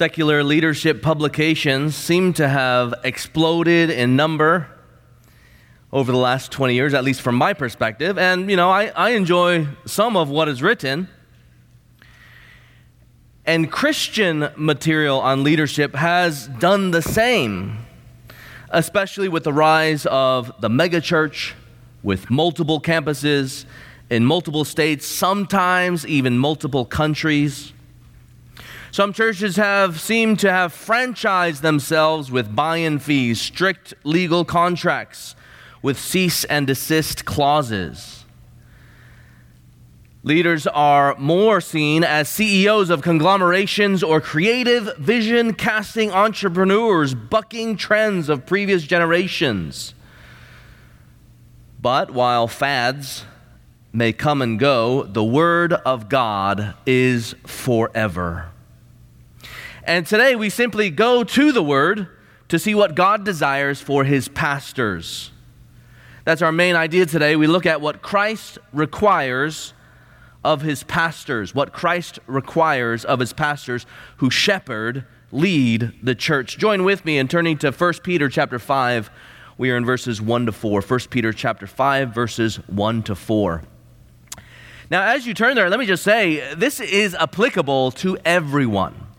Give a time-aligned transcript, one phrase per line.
[0.00, 4.66] Secular leadership publications seem to have exploded in number
[5.92, 8.16] over the last 20 years, at least from my perspective.
[8.16, 11.06] And, you know, I, I enjoy some of what is written.
[13.44, 17.76] And Christian material on leadership has done the same,
[18.70, 21.52] especially with the rise of the megachurch
[22.02, 23.66] with multiple campuses
[24.08, 27.74] in multiple states, sometimes even multiple countries.
[28.92, 35.36] Some churches have seemed to have franchised themselves with buy in fees, strict legal contracts
[35.80, 38.24] with cease and desist clauses.
[40.22, 48.28] Leaders are more seen as CEOs of conglomerations or creative vision casting entrepreneurs, bucking trends
[48.28, 49.94] of previous generations.
[51.80, 53.24] But while fads
[53.92, 58.49] may come and go, the Word of God is forever.
[59.84, 62.08] And today we simply go to the Word
[62.48, 65.30] to see what God desires for His pastors.
[66.24, 67.36] That's our main idea today.
[67.36, 69.72] We look at what Christ requires
[70.44, 73.86] of His pastors, what Christ requires of His pastors
[74.18, 76.58] who shepherd, lead the church.
[76.58, 79.10] Join with me in turning to 1 Peter chapter 5.
[79.58, 80.80] We are in verses 1 to 4.
[80.80, 83.62] 1 Peter chapter 5, verses 1 to 4.
[84.90, 89.09] Now, as you turn there, let me just say this is applicable to everyone.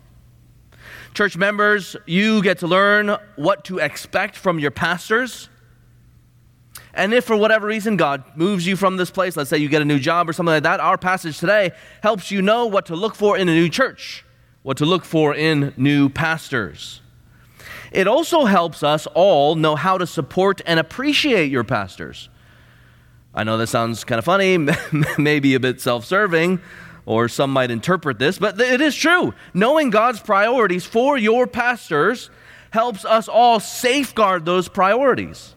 [1.14, 5.50] Church members, you get to learn what to expect from your pastors.
[6.94, 9.82] And if for whatever reason God moves you from this place, let's say you get
[9.82, 12.96] a new job or something like that, our passage today helps you know what to
[12.96, 14.26] look for in a new church,
[14.64, 17.02] what to look for in new pastors.
[17.92, 22.30] It also helps us all know how to support and appreciate your pastors.
[23.34, 24.58] I know that sounds kind of funny,
[25.18, 26.62] maybe a bit self serving,
[27.06, 29.34] or some might interpret this, but it is true.
[29.54, 32.30] Knowing God's priorities for your pastors
[32.72, 35.56] helps us all safeguard those priorities.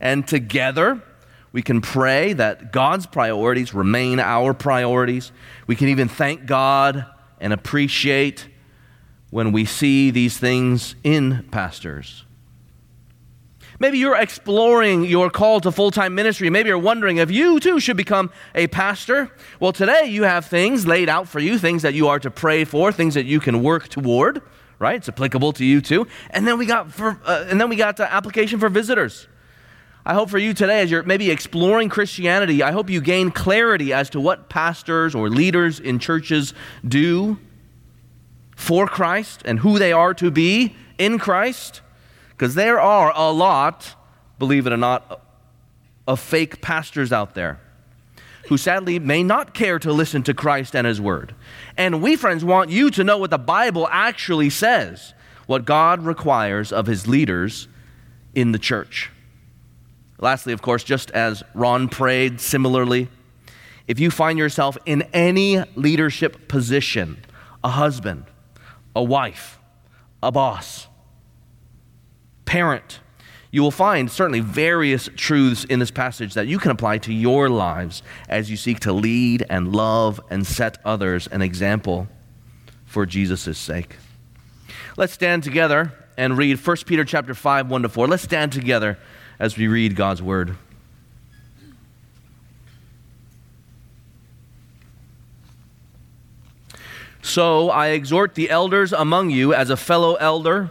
[0.00, 1.02] And together,
[1.52, 5.32] we can pray that God's priorities remain our priorities.
[5.66, 7.06] We can even thank God
[7.40, 8.48] and appreciate
[9.30, 12.24] when we see these things in pastors.
[13.84, 16.48] Maybe you're exploring your call to full time ministry.
[16.48, 19.30] Maybe you're wondering if you too should become a pastor.
[19.60, 22.64] Well, today you have things laid out for you, things that you are to pray
[22.64, 24.40] for, things that you can work toward.
[24.78, 24.96] Right?
[24.96, 26.06] It's applicable to you too.
[26.30, 29.28] And then we got for, uh, and then we got the application for visitors.
[30.06, 33.92] I hope for you today, as you're maybe exploring Christianity, I hope you gain clarity
[33.92, 36.54] as to what pastors or leaders in churches
[36.88, 37.36] do
[38.56, 41.82] for Christ and who they are to be in Christ.
[42.36, 43.94] Because there are a lot,
[44.38, 45.22] believe it or not,
[46.06, 47.60] of fake pastors out there
[48.48, 51.34] who sadly may not care to listen to Christ and His Word.
[51.76, 55.14] And we, friends, want you to know what the Bible actually says,
[55.46, 57.68] what God requires of His leaders
[58.34, 59.10] in the church.
[60.18, 63.08] Lastly, of course, just as Ron prayed similarly,
[63.86, 67.18] if you find yourself in any leadership position,
[67.62, 68.24] a husband,
[68.94, 69.58] a wife,
[70.22, 70.86] a boss,
[72.44, 73.00] parent,
[73.50, 77.48] you will find certainly various truths in this passage that you can apply to your
[77.48, 82.08] lives as you seek to lead and love and set others an example
[82.84, 83.96] for Jesus' sake.
[84.96, 88.08] Let's stand together and read 1 Peter chapter 5, 1 to 4.
[88.08, 88.98] Let's stand together
[89.38, 90.56] as we read God's word.
[97.22, 100.70] So I exhort the elders among you as a fellow elder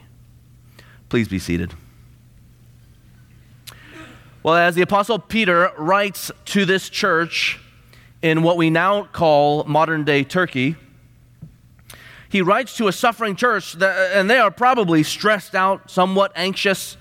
[1.11, 1.73] Please be seated.
[4.43, 7.59] Well, as the Apostle Peter writes to this church
[8.21, 10.77] in what we now call modern day Turkey,
[12.29, 16.95] he writes to a suffering church, that, and they are probably stressed out, somewhat anxious.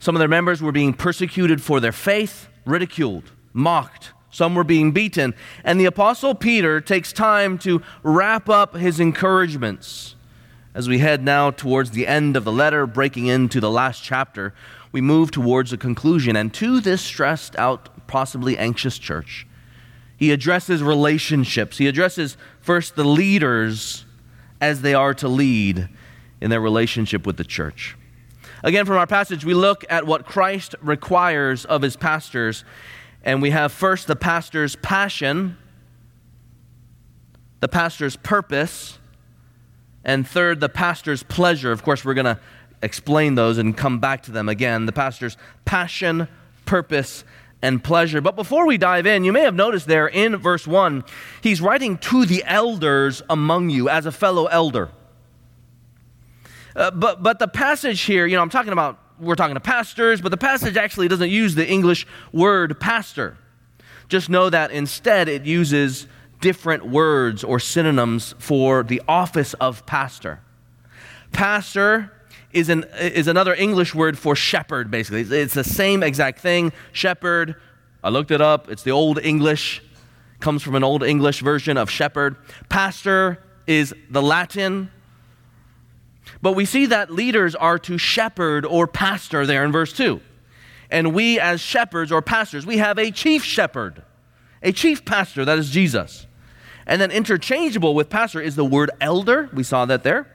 [0.00, 4.10] Some of their members were being persecuted for their faith, ridiculed, mocked.
[4.32, 5.32] Some were being beaten.
[5.62, 10.16] And the Apostle Peter takes time to wrap up his encouragements
[10.74, 14.54] as we head now towards the end of the letter, breaking into the last chapter,
[14.90, 16.36] we move towards a conclusion.
[16.36, 19.46] And to this stressed out, possibly anxious church,
[20.16, 21.78] he addresses relationships.
[21.78, 24.04] He addresses first the leaders
[24.60, 25.88] as they are to lead
[26.40, 27.96] in their relationship with the church.
[28.62, 32.64] Again, from our passage, we look at what Christ requires of his pastors,
[33.24, 35.56] and we have first the pastor's passion,
[37.58, 38.98] the pastor's purpose,
[40.04, 41.72] and third, the pastor's pleasure.
[41.72, 42.38] Of course, we're going to
[42.82, 44.86] explain those and come back to them again.
[44.86, 46.28] The pastor's passion,
[46.64, 47.24] purpose,
[47.62, 48.20] and pleasure.
[48.20, 51.04] But before we dive in, you may have noticed there in verse 1,
[51.42, 54.90] he's writing to the elders among you as a fellow elder.
[56.74, 60.20] Uh, but, but the passage here, you know, I'm talking about, we're talking to pastors,
[60.20, 63.36] but the passage actually doesn't use the English word pastor.
[64.08, 66.08] Just know that instead it uses
[66.42, 70.40] different words or synonyms for the office of pastor.
[71.32, 72.12] Pastor
[72.52, 75.22] is, an, is another English word for shepherd, basically.
[75.22, 76.72] It's the same exact thing.
[76.92, 77.56] Shepherd,
[78.04, 79.82] I looked it up, it's the Old English,
[80.40, 82.36] comes from an Old English version of shepherd.
[82.68, 84.90] Pastor is the Latin
[86.40, 90.20] but we see that leaders are to shepherd or pastor there in verse 2.
[90.90, 94.02] And we, as shepherds or pastors, we have a chief shepherd,
[94.62, 96.26] a chief pastor, that is Jesus.
[96.86, 99.48] And then interchangeable with pastor is the word elder.
[99.52, 100.26] We saw that there,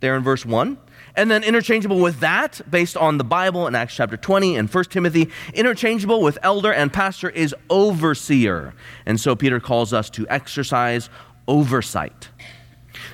[0.00, 0.78] there in verse 1.
[1.16, 4.84] And then interchangeable with that, based on the Bible in Acts chapter 20 and 1
[4.86, 8.74] Timothy, interchangeable with elder and pastor is overseer.
[9.06, 11.08] And so Peter calls us to exercise
[11.46, 12.30] oversight.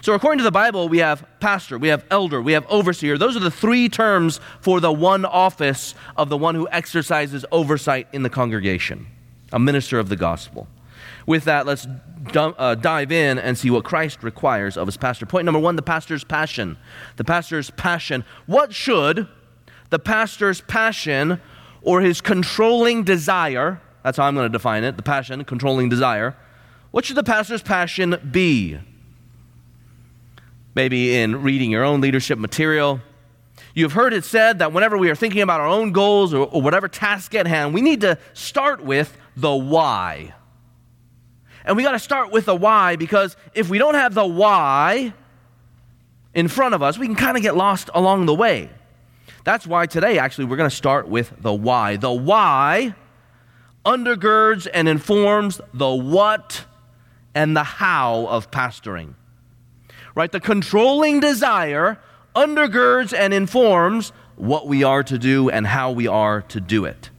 [0.02, 3.18] So, according to the Bible, we have pastor, we have elder, we have overseer.
[3.18, 8.08] Those are the three terms for the one office of the one who exercises oversight
[8.12, 9.06] in the congregation,
[9.52, 10.68] a minister of the gospel.
[11.26, 11.86] With that, let's
[12.34, 15.26] uh, dive in and see what Christ requires of his pastor.
[15.26, 16.76] Point number one the pastor's passion.
[17.16, 18.24] The pastor's passion.
[18.46, 19.28] What should
[19.90, 21.40] the pastor's passion
[21.82, 26.36] or his controlling desire, that's how I'm going to define it, the passion, controlling desire,
[26.90, 28.78] what should the pastor's passion be?
[30.74, 33.00] maybe in reading your own leadership material.
[33.74, 36.62] You've heard it said that whenever we are thinking about our own goals or, or
[36.62, 40.34] whatever task at hand, we need to start with the why.
[41.64, 45.12] And we got to start with the why because if we don't have the why
[46.34, 48.70] in front of us, we can kind of get lost along the way.
[49.44, 51.96] That's why today, actually, we're going to start with the why.
[51.96, 52.94] The why
[53.84, 56.64] undergirds and informs the what
[57.34, 59.14] and the how of pastoring
[60.14, 60.32] right?
[60.32, 61.98] The controlling desire
[62.34, 67.09] undergirds and informs what we are to do and how we are to do it.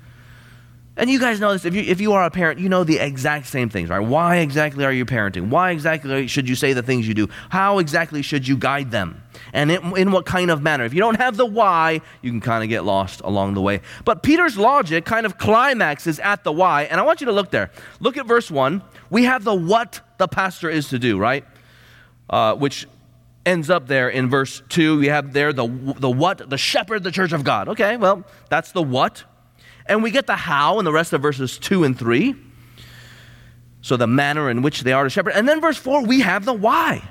[1.01, 1.65] And you guys know this.
[1.65, 3.99] If you, if you are a parent, you know the exact same things, right?
[3.99, 5.49] Why exactly are you parenting?
[5.49, 7.27] Why exactly should you say the things you do?
[7.49, 9.21] How exactly should you guide them?
[9.51, 10.85] And in, in what kind of manner?
[10.85, 13.81] If you don't have the why, you can kind of get lost along the way.
[14.05, 16.83] But Peter's logic kind of climaxes at the why.
[16.83, 17.71] And I want you to look there.
[17.99, 18.81] Look at verse 1.
[19.09, 21.43] We have the what the pastor is to do, right?
[22.31, 22.87] uh, which
[23.45, 24.99] ends up there in verse 2.
[24.99, 25.67] We have there the,
[25.97, 26.49] the what?
[26.49, 27.69] The shepherd, the church of God.
[27.69, 29.23] Okay, well, that's the what.
[29.91, 32.33] And we get the how in the rest of verses 2 and 3.
[33.81, 35.33] So the manner in which they are to shepherd.
[35.35, 37.03] And then verse 4, we have the why.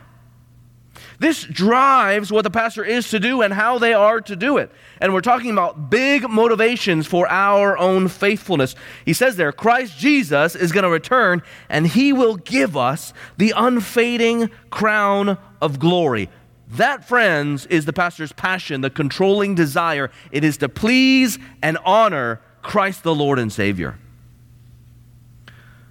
[1.18, 4.72] This drives what the pastor is to do and how they are to do it.
[4.98, 8.74] And we're talking about big motivations for our own faithfulness.
[9.04, 13.52] He says there, Christ Jesus is going to return and he will give us the
[13.54, 16.30] unfading crown of glory.
[16.68, 20.10] That, friends, is the pastor's passion, the controlling desire.
[20.32, 23.98] It is to please and honor Christ the Lord and Savior.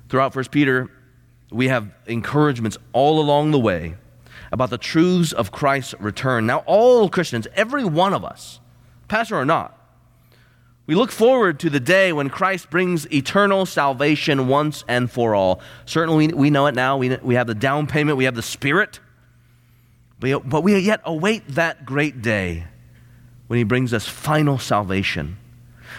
[0.10, 0.90] Throughout 1 Peter,
[1.52, 3.96] we have encouragements all along the way
[4.52, 6.46] about the truths of Christ's return.
[6.46, 8.60] Now, all Christians, every one of us,
[9.08, 9.76] pastor or not,
[10.88, 15.62] we look forward to the day when Christ brings eternal salvation once and for all.
[15.86, 16.98] Certainly, we, know it now.
[16.98, 19.00] We, we have the down payment, we have the Spirit.
[20.20, 22.66] But we yet await that great day
[23.46, 25.38] when He brings us final salvation.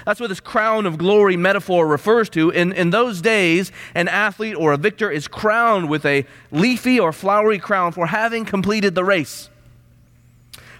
[0.06, 2.50] That's what this crown of glory metaphor refers to.
[2.50, 7.12] In, in those days, an athlete or a victor is crowned with a leafy or
[7.12, 9.50] flowery crown for having completed the race.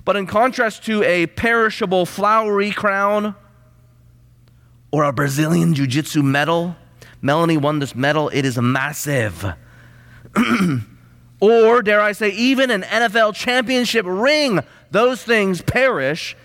[0.05, 3.35] But in contrast to a perishable flowery crown
[4.91, 6.77] or a Brazilian Jiu Jitsu medal,
[7.23, 8.29] Melanie won this medal.
[8.31, 9.55] It is massive.
[11.41, 14.61] or, dare I say, even an NFL championship ring.
[14.91, 16.37] Those things perish,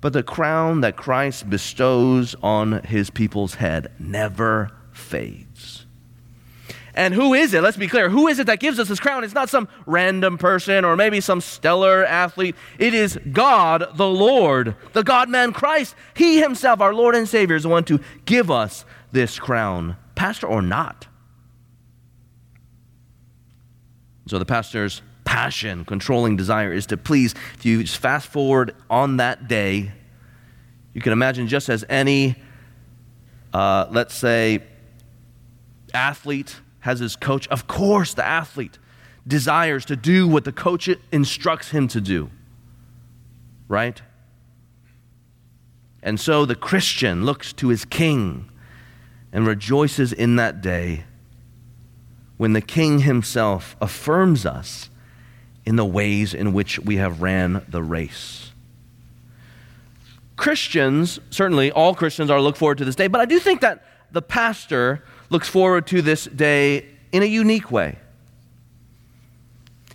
[0.00, 5.86] but the crown that Christ bestows on his people's head never fades.
[6.94, 7.62] And who is it?
[7.62, 8.10] Let's be clear.
[8.10, 9.22] Who is it that gives us this crown?
[9.22, 12.56] It's not some random person or maybe some stellar athlete.
[12.76, 15.94] It is God, the Lord, the God man Christ.
[16.14, 20.48] He himself, our Lord and Savior, is the one to give us this crown, pastor
[20.48, 21.06] or not.
[24.26, 27.34] So the pastor's passion, controlling desire is to please.
[27.58, 29.92] If you just fast forward on that day,
[30.94, 32.34] you can imagine just as any,
[33.52, 34.62] uh, let's say,
[35.92, 38.78] athlete has his coach, of course, the athlete
[39.26, 42.30] desires to do what the coach instructs him to do.
[43.68, 44.00] Right?
[46.02, 48.50] And so the Christian looks to his king
[49.30, 51.04] and rejoices in that day
[52.38, 54.87] when the king himself affirms us
[55.68, 58.52] in the ways in which we have ran the race.
[60.34, 63.84] Christians, certainly all Christians are look forward to this day, but I do think that
[64.10, 67.98] the pastor looks forward to this day in a unique way.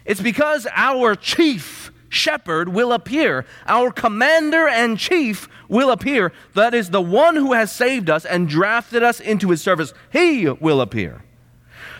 [0.05, 6.31] It's because our chief shepherd will appear, our commander and chief will appear.
[6.53, 9.91] That is the one who has saved us and drafted us into his service.
[10.11, 11.23] He will appear.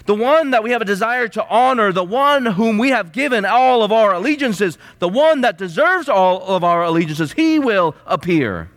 [0.05, 3.45] The one that we have a desire to honor, the one whom we have given
[3.45, 8.69] all of our allegiances, the one that deserves all of our allegiances, he will appear.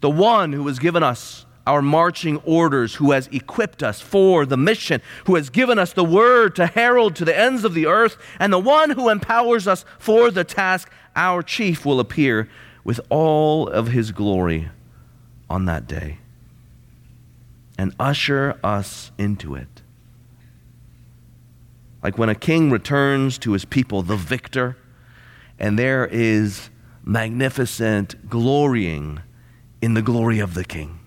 [0.00, 4.56] The one who has given us our marching orders, who has equipped us for the
[4.56, 8.16] mission, who has given us the word to herald to the ends of the earth,
[8.38, 12.48] and the one who empowers us for the task, our chief will appear
[12.82, 14.70] with all of his glory
[15.50, 16.18] on that day
[17.76, 19.79] and usher us into it.
[22.02, 24.76] Like when a king returns to his people, the victor,
[25.58, 26.70] and there is
[27.04, 29.20] magnificent glorying
[29.82, 30.98] in the glory of the king.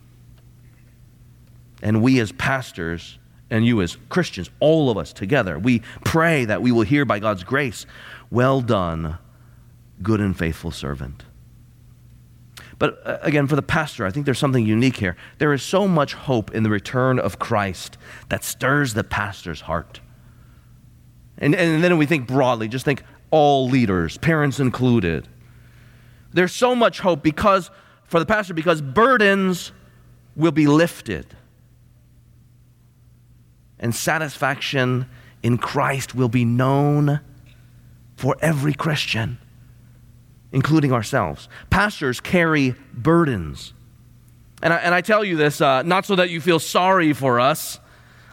[1.82, 3.18] And we as pastors,
[3.50, 7.20] and you as Christians, all of us together, we pray that we will hear by
[7.20, 7.86] God's grace,
[8.30, 9.18] well done,
[10.02, 11.24] good and faithful servant.
[12.80, 15.16] But uh, again, for the pastor, I think there's something unique here.
[15.38, 17.98] There is so much hope in the return of Christ
[18.30, 20.00] that stirs the pastor's heart.
[21.38, 25.28] And, and then we think broadly, just think all leaders, parents included.
[26.32, 27.72] There's so much hope because,
[28.06, 29.72] for the pastor, because burdens
[30.36, 31.26] will be lifted.
[33.80, 35.08] And satisfaction
[35.42, 37.20] in Christ will be known
[38.16, 39.40] for every Christian
[40.54, 41.50] including ourselves.
[41.70, 43.74] Pastors carry burdens.
[44.62, 47.40] And I, and I tell you this uh, not so that you feel sorry for
[47.40, 47.80] us,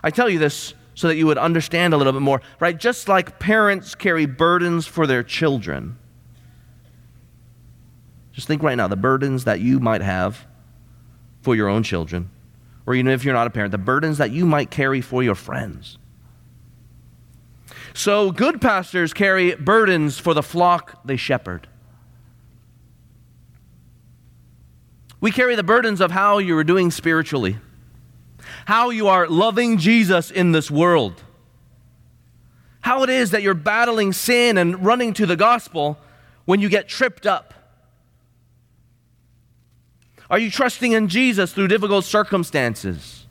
[0.04, 2.78] I tell you this so that you would understand a little bit more, right?
[2.78, 5.97] Just like parents carry burdens for their children.
[8.33, 10.47] Just think right now the burdens that you might have
[11.40, 12.28] for your own children,
[12.85, 15.35] or even if you're not a parent, the burdens that you might carry for your
[15.35, 15.97] friends.
[17.95, 21.66] So, good pastors carry burdens for the flock they shepherd.
[25.19, 27.57] We carry the burdens of how you are doing spiritually,
[28.67, 31.23] how you are loving Jesus in this world,
[32.81, 35.99] how it is that you're battling sin and running to the gospel
[36.45, 37.55] when you get tripped up.
[40.29, 43.26] Are you trusting in Jesus through difficult circumstances?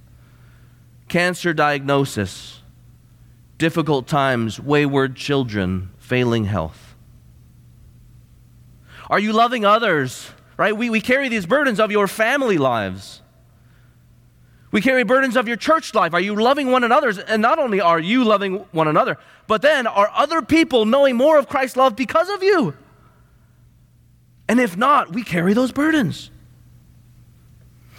[1.07, 2.61] Cancer diagnosis,
[3.57, 6.95] difficult times, wayward children, failing health.
[9.09, 10.75] Are you loving others right?
[10.75, 13.21] We, we carry these burdens of your family lives.
[14.71, 16.13] We carry burdens of your church life.
[16.13, 17.11] Are you loving one another?
[17.27, 21.39] And not only are you loving one another, but then are other people knowing more
[21.39, 22.75] of Christ's love because of you?
[24.47, 26.29] And if not, we carry those burdens.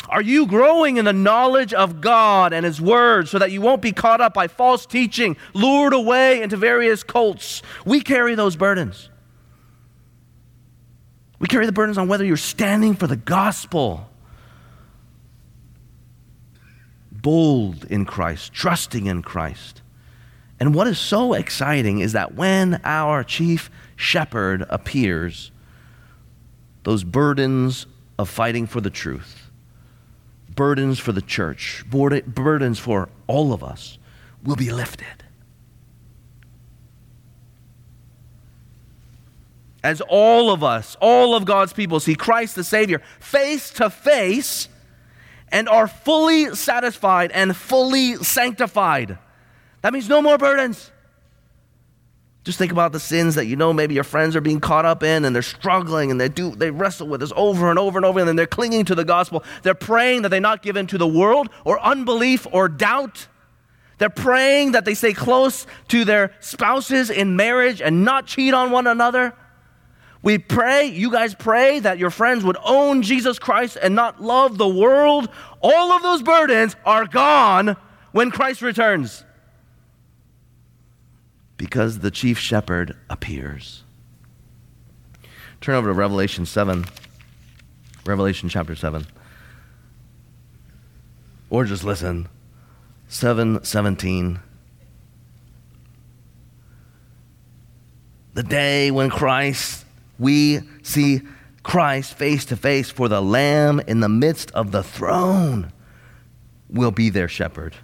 [0.08, 3.80] Are you growing in the knowledge of God and His Word so that you won't
[3.80, 7.62] be caught up by false teaching, lured away into various cults?
[7.84, 9.08] We carry those burdens.
[11.38, 14.09] We carry the burdens on whether you're standing for the gospel,
[17.22, 19.82] bold in Christ, trusting in Christ.
[20.58, 25.50] And what is so exciting is that when our chief shepherd appears,
[26.84, 27.86] those burdens
[28.18, 29.50] of fighting for the truth,
[30.54, 33.98] burdens for the church, burdens for all of us
[34.44, 35.06] will be lifted.
[39.82, 44.68] as all of us, all of God's people, see Christ the Savior face to face
[45.52, 49.18] and are fully satisfied and fully sanctified.
[49.82, 50.90] That means no more burdens.
[52.42, 55.02] Just think about the sins that you know maybe your friends are being caught up
[55.02, 58.06] in and they're struggling and they do they wrestle with this over and over and
[58.06, 59.44] over and then they're clinging to the gospel.
[59.62, 63.28] They're praying that they not give in to the world or unbelief or doubt.
[63.98, 68.70] They're praying that they stay close to their spouses in marriage and not cheat on
[68.70, 69.34] one another.
[70.22, 74.58] We pray, you guys pray that your friends would own Jesus Christ and not love
[74.58, 75.30] the world.
[75.62, 77.76] All of those burdens are gone
[78.12, 79.24] when Christ returns.
[81.56, 83.84] because the chief shepherd appears.
[85.60, 86.86] Turn over to Revelation 7,
[88.06, 89.06] Revelation chapter 7.
[91.50, 92.30] Or just listen.
[93.08, 94.40] 717.
[98.32, 99.84] The day when Christ,
[100.20, 101.22] we see
[101.62, 105.72] Christ face to face, for the Lamb in the midst of the throne
[106.68, 107.74] will be their shepherd.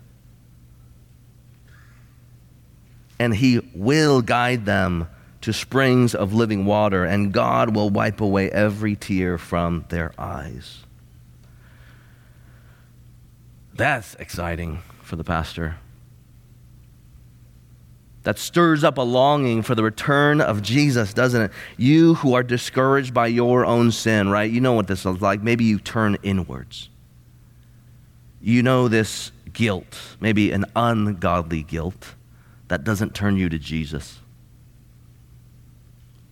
[3.18, 5.08] And he will guide them
[5.40, 10.84] to springs of living water, and God will wipe away every tear from their eyes.
[13.74, 15.76] That's exciting for the pastor.
[18.26, 21.52] That stirs up a longing for the return of Jesus, doesn't it?
[21.76, 24.50] You who are discouraged by your own sin, right?
[24.50, 25.42] You know what this is like.
[25.42, 26.88] Maybe you turn inwards.
[28.42, 32.16] You know this guilt, maybe an ungodly guilt
[32.66, 34.18] that doesn't turn you to Jesus.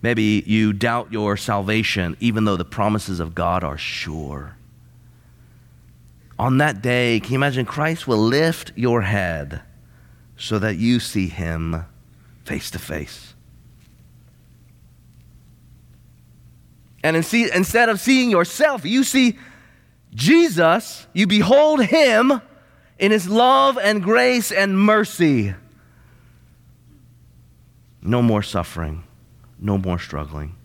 [0.03, 4.57] Maybe you doubt your salvation, even though the promises of God are sure
[6.39, 7.65] on that day, can you imagine?
[7.65, 9.63] Christ will lift your head
[10.37, 11.85] so that you see him
[12.45, 13.35] face to face.
[17.03, 19.39] And instead of seeing yourself, you see
[20.15, 22.41] Jesus, you behold him
[22.99, 25.55] in his love and grace and mercy.
[28.01, 29.05] No more suffering,
[29.59, 30.57] no more struggling.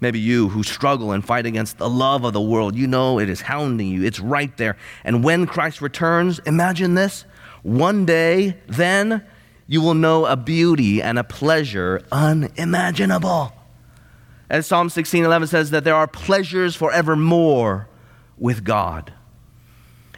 [0.00, 3.28] Maybe you who struggle and fight against the love of the world, you know it
[3.28, 4.04] is hounding you.
[4.04, 4.76] It's right there.
[5.04, 7.24] And when Christ returns, imagine this.
[7.66, 9.26] One day, then,
[9.66, 13.52] you will know a beauty and a pleasure unimaginable.
[14.48, 17.88] As Psalm 16 11 says, that there are pleasures forevermore
[18.38, 19.12] with God.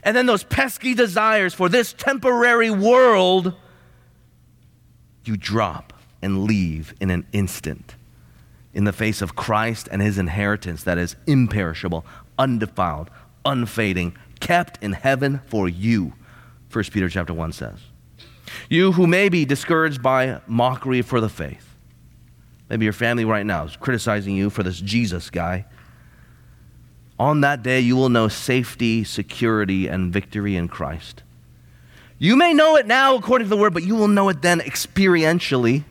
[0.02, 3.54] And then those pesky desires for this temporary world,
[5.24, 7.94] you drop and leave in an instant
[8.74, 12.04] in the face of Christ and his inheritance that is imperishable,
[12.38, 13.08] undefiled,
[13.46, 16.12] unfading, kept in heaven for you,
[16.72, 17.78] 1 Peter chapter 1 says.
[18.68, 21.76] You who may be discouraged by mockery for the faith.
[22.68, 25.64] Maybe your family right now is criticizing you for this Jesus guy.
[27.18, 31.22] On that day, you will know safety, security, and victory in Christ.
[32.18, 34.60] You may know it now according to the word, but you will know it then
[34.60, 35.84] experientially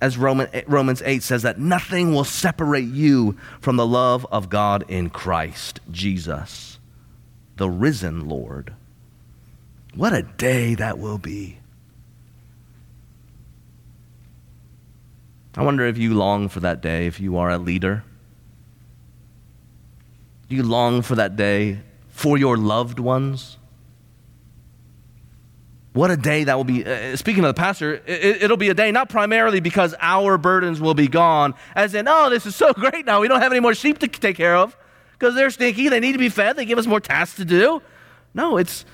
[0.00, 4.84] as Roman, Romans 8 says, that nothing will separate you from the love of God
[4.88, 6.78] in Christ Jesus,
[7.56, 8.74] the risen Lord.
[9.96, 11.58] What a day that will be.
[15.56, 18.04] I wonder if you long for that day if you are a leader.
[20.50, 21.80] Do you long for that day
[22.10, 23.56] for your loved ones?
[25.94, 26.84] What a day that will be.
[26.84, 30.78] Uh, speaking of the pastor, it, will be a day not primarily because our burdens
[30.78, 33.22] will be gone, as in, oh, this is so great now.
[33.22, 34.76] We don't have any more sheep to take care of
[35.12, 35.88] because they're stinky.
[35.88, 36.56] They need to be fed.
[36.56, 37.80] They give us more tasks to do.
[38.34, 38.84] No, it's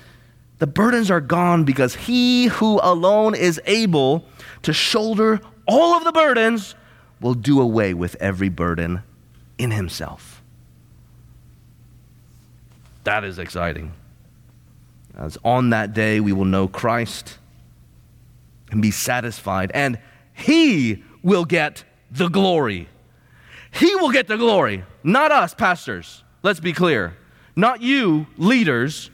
[0.63, 4.23] the burdens are gone because he who alone is able
[4.61, 6.73] to shoulder all of the burdens
[7.19, 9.03] will do away with every burden
[9.57, 10.41] in himself.
[13.03, 13.91] That is exciting.
[15.17, 17.39] As on that day we will know Christ
[18.71, 19.99] and be satisfied, and
[20.31, 22.87] He will get the glory.
[23.69, 26.23] He will get the glory, not us, pastors.
[26.41, 27.17] Let's be clear.
[27.53, 29.09] Not you, leaders,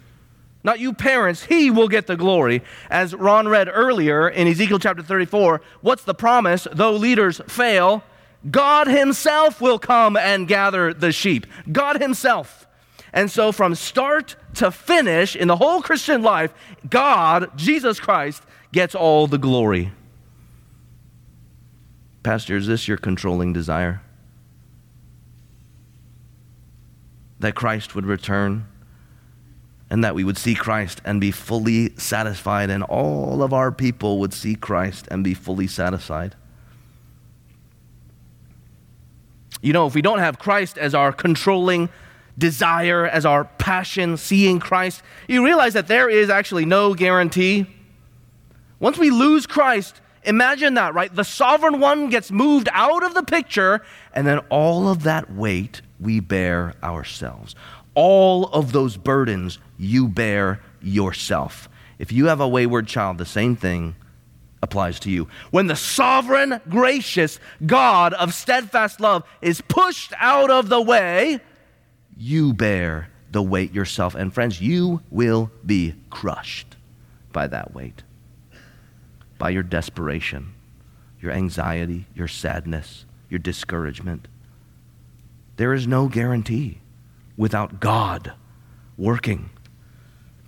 [0.63, 1.43] not you, parents.
[1.43, 2.62] He will get the glory.
[2.89, 6.67] As Ron read earlier in Ezekiel chapter 34, what's the promise?
[6.72, 8.04] Though leaders fail,
[8.50, 11.48] God Himself will come and gather the sheep.
[11.72, 12.67] God Himself.
[13.13, 16.54] And so, from start to finish in the whole Christian life,
[16.88, 19.91] God, Jesus Christ, gets all the glory.
[22.22, 24.02] Pastor, is this your controlling desire?
[27.39, 28.67] That Christ would return
[29.89, 34.19] and that we would see Christ and be fully satisfied, and all of our people
[34.19, 36.36] would see Christ and be fully satisfied.
[39.62, 41.89] You know, if we don't have Christ as our controlling
[42.38, 47.65] desire, as our passion, seeing Christ, you realize that there is actually no guarantee.
[48.80, 51.13] Once we lose Christ, imagine that, right?
[51.13, 53.82] The sovereign one gets moved out of the picture,
[54.13, 57.56] and then all of that weight we bear ourselves.
[58.01, 61.67] All of those burdens you bear yourself.
[61.97, 63.95] If you have a wayward child, the same thing
[64.63, 65.27] applies to you.
[65.51, 71.39] When the sovereign, gracious God of steadfast love is pushed out of the way,
[72.15, 74.15] you bear the weight yourself.
[74.15, 76.77] And friends, you will be crushed
[77.33, 78.03] by that weight.
[79.39, 80.53] by your desperation,
[81.21, 84.27] your anxiety, your sadness, your discouragement.
[85.55, 86.79] There is no guarantee
[87.39, 88.34] without God
[88.97, 89.49] working.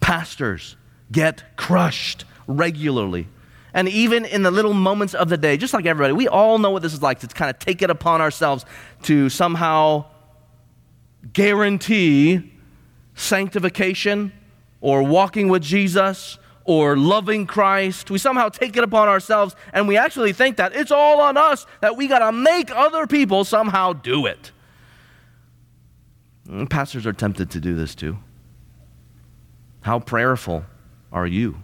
[0.01, 0.75] Pastors
[1.10, 3.30] get crushed regularly.
[3.73, 6.69] And even in the little moments of the day, just like everybody, we all know
[6.69, 8.65] what this is like to kind of take it upon ourselves
[9.04, 10.06] to somehow
[11.32, 12.51] guarantee
[13.15, 14.34] sanctification
[14.82, 18.12] or walking with Jesus or loving Christ.
[18.12, 21.65] We somehow take it upon ourselves and we actually think that it's all on us,
[21.80, 24.51] that we got to make other people somehow do it.
[26.51, 28.17] And pastors are tempted to do this too.
[29.81, 30.65] How prayerful
[31.11, 31.57] are you?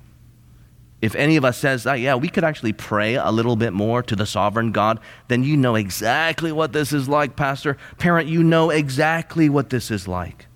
[1.02, 4.02] If any of us says, oh, yeah, we could actually pray a little bit more
[4.02, 7.78] to the sovereign God, then you know exactly what this is like, Pastor.
[8.00, 10.48] Parent, you know exactly what this is like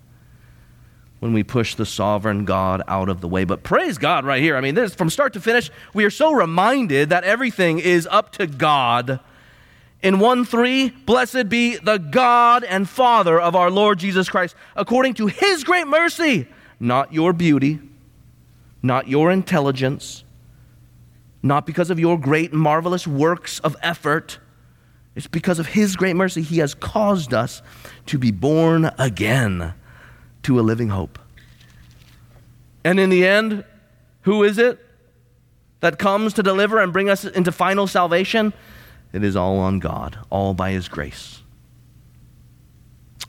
[1.19, 3.43] when we push the sovereign God out of the way.
[3.43, 4.55] But praise God right here.
[4.55, 8.31] I mean, this, from start to finish, we are so reminded that everything is up
[8.31, 9.19] to God.
[10.01, 15.13] In 1 3, blessed be the God and Father of our Lord Jesus Christ, according
[15.15, 16.47] to his great mercy,
[16.79, 17.79] not your beauty,
[18.81, 20.23] not your intelligence,
[21.43, 24.39] not because of your great marvelous works of effort.
[25.15, 27.61] It's because of his great mercy, he has caused us
[28.07, 29.73] to be born again
[30.43, 31.19] to a living hope.
[32.83, 33.63] And in the end,
[34.21, 34.79] who is it
[35.81, 38.53] that comes to deliver and bring us into final salvation?
[39.13, 41.41] It is all on God, all by His grace.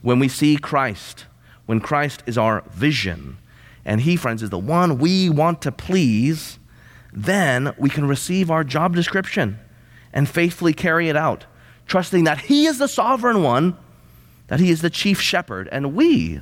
[0.01, 1.25] When we see Christ,
[1.65, 3.37] when Christ is our vision,
[3.85, 6.59] and He, friends, is the one we want to please,
[7.11, 9.59] then we can receive our job description
[10.13, 11.45] and faithfully carry it out,
[11.85, 13.77] trusting that He is the sovereign one,
[14.47, 16.41] that He is the chief shepherd, and we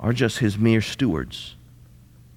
[0.00, 1.56] are just his mere stewards.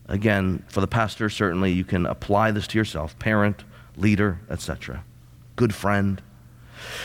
[0.07, 3.63] Again, for the pastor, certainly you can apply this to yourself parent,
[3.95, 5.03] leader, etc.
[5.59, 6.21] Good friend.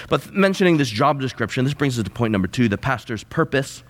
[0.09, 3.83] But mentioning this job description, this brings us to point number two the pastor's purpose.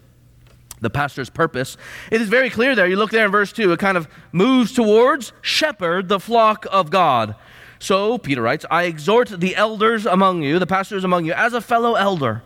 [0.80, 1.76] The pastor's purpose.
[2.10, 2.86] It is very clear there.
[2.86, 6.88] You look there in verse 2, it kind of moves towards shepherd the flock of
[6.88, 7.36] God.
[7.78, 11.60] So, Peter writes, I exhort the elders among you, the pastors among you, as a
[11.60, 12.42] fellow elder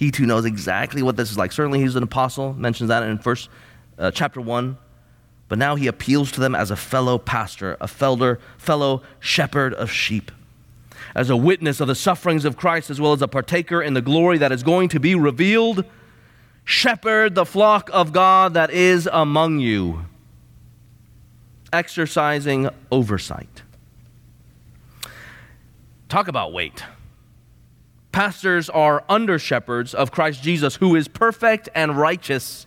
[0.00, 1.52] he too knows exactly what this is like.
[1.52, 3.50] Certainly, he's an apostle, mentions that in first
[3.98, 4.78] uh, chapter 1.
[5.46, 9.90] But now he appeals to them as a fellow pastor, a felder, fellow shepherd of
[9.90, 10.32] sheep,
[11.14, 14.02] as a witness of the sufferings of Christ, as well as a partaker in the
[14.02, 15.84] glory that is going to be revealed.
[16.64, 20.04] Shepherd the flock of God that is among you,
[21.72, 23.62] exercising oversight.
[26.08, 26.84] Talk about weight.
[28.12, 32.66] Pastors are under shepherds of Christ Jesus, who is perfect and righteous.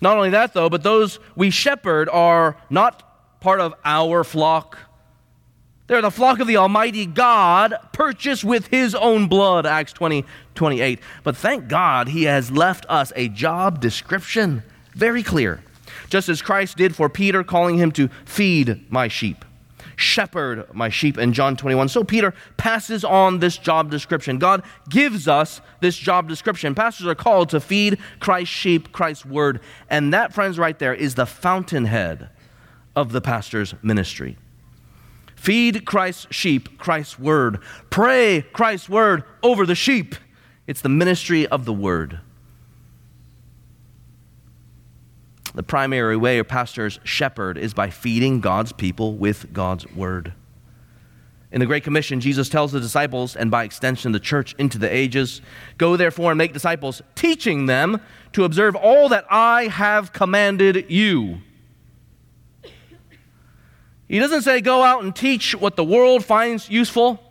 [0.00, 4.78] Not only that, though, but those we shepherd are not part of our flock.
[5.90, 10.24] They're the flock of the Almighty God, purchased with His own blood, Acts 20,
[10.54, 11.00] 28.
[11.24, 14.62] But thank God He has left us a job description,
[14.94, 15.64] very clear.
[16.08, 19.44] Just as Christ did for Peter, calling him to feed my sheep
[19.96, 21.88] shepherd my sheep in John 21.
[21.88, 24.38] So Peter passes on this job description.
[24.38, 26.74] God gives us this job description.
[26.74, 29.60] Pastors are called to feed Christ's sheep, Christ's word.
[29.90, 32.30] And that, friends, right there is the fountainhead
[32.96, 34.38] of the pastor's ministry.
[35.40, 37.62] Feed Christ's sheep, Christ's word.
[37.88, 40.14] Pray Christ's word over the sheep.
[40.66, 42.20] It's the ministry of the word.
[45.54, 50.34] The primary way a pastor's shepherd is by feeding God's people with God's word.
[51.50, 54.94] In the Great Commission, Jesus tells the disciples, and by extension the church into the
[54.94, 55.40] ages,
[55.78, 58.02] Go therefore and make disciples, teaching them
[58.34, 61.38] to observe all that I have commanded you.
[64.10, 67.22] He doesn't say, Go out and teach what the world finds useful.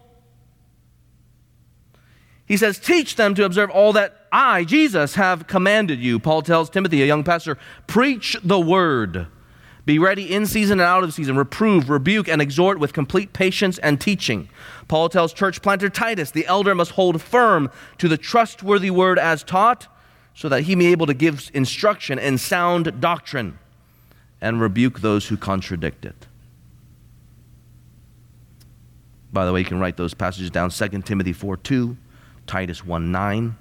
[2.45, 6.19] He says, Teach them to observe all that I, Jesus, have commanded you.
[6.19, 9.27] Paul tells Timothy, a young pastor, Preach the word.
[9.85, 11.35] Be ready in season and out of season.
[11.35, 14.47] Reprove, rebuke, and exhort with complete patience and teaching.
[14.87, 19.43] Paul tells church planter Titus, the elder must hold firm to the trustworthy word as
[19.43, 19.87] taught,
[20.33, 23.59] so that he may be able to give instruction in sound doctrine
[24.39, 26.28] and rebuke those who contradict it.
[29.31, 31.97] By the way, you can write those passages down 2 Timothy 4 2.
[32.49, 33.55] Titus 1 9.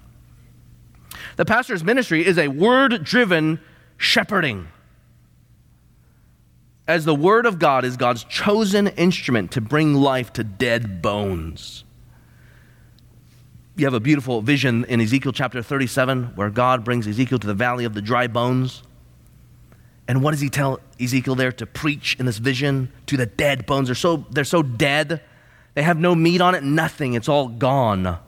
[1.37, 3.61] The pastor's ministry is a word driven
[3.99, 4.69] shepherding.
[6.87, 11.85] As the word of God is God's chosen instrument to bring life to dead bones.
[13.77, 17.55] You have a beautiful vision in Ezekiel chapter 37 where God brings Ezekiel to the
[17.55, 18.83] valley of the dry bones.
[20.09, 23.67] And what does he tell Ezekiel there to preach in this vision to the dead
[23.67, 23.89] bones?
[23.89, 25.21] They're so, they're so dead,
[25.79, 27.15] they have no meat on it, nothing.
[27.15, 28.19] It's all gone.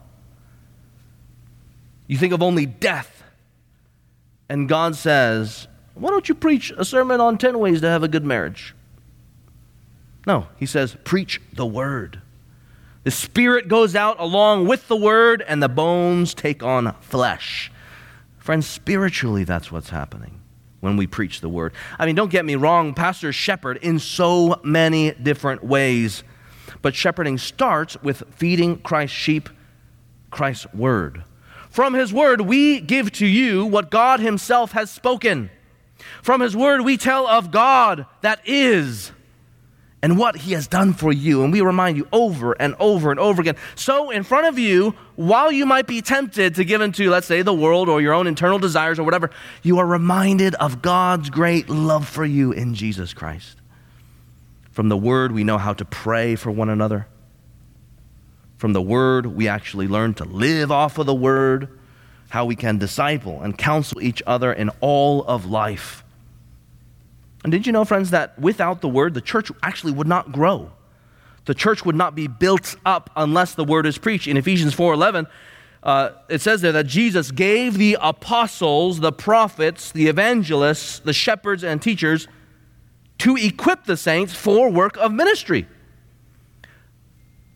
[2.06, 3.24] You think of only death.
[4.48, 8.08] And God says, Why don't you preach a sermon on 10 ways to have a
[8.08, 8.72] good marriage?
[10.28, 12.22] No, he says, Preach the word.
[13.02, 17.72] The Spirit goes out along with the Word, and the bones take on flesh.
[18.38, 20.40] Friends, spiritually, that's what's happening
[20.78, 21.72] when we preach the Word.
[21.98, 26.22] I mean, don't get me wrong, Pastor shepherd in so many different ways,
[26.82, 29.48] but shepherding starts with feeding Christ's sheep,
[30.30, 31.24] Christ's Word.
[31.70, 35.50] From His Word, we give to you what God Himself has spoken.
[36.22, 39.12] From His Word, we tell of God that is
[40.02, 41.42] and what he has done for you.
[41.44, 43.56] And we remind you over and over and over again.
[43.74, 47.42] So, in front of you, while you might be tempted to give into, let's say,
[47.42, 49.30] the world or your own internal desires or whatever,
[49.62, 53.59] you are reminded of God's great love for you in Jesus Christ.
[54.70, 57.06] From the word, we know how to pray for one another.
[58.56, 61.68] From the word, we actually learn to live off of the word,
[62.28, 66.04] how we can disciple and counsel each other in all of life.
[67.42, 70.70] And did you know, friends, that without the word, the church actually would not grow?
[71.46, 74.28] The church would not be built up unless the word is preached.
[74.28, 75.26] In Ephesians 4:11,
[75.82, 81.64] uh, it says there that Jesus gave the apostles, the prophets, the evangelists, the shepherds,
[81.64, 82.28] and teachers
[83.20, 85.66] to equip the saints for work of ministry.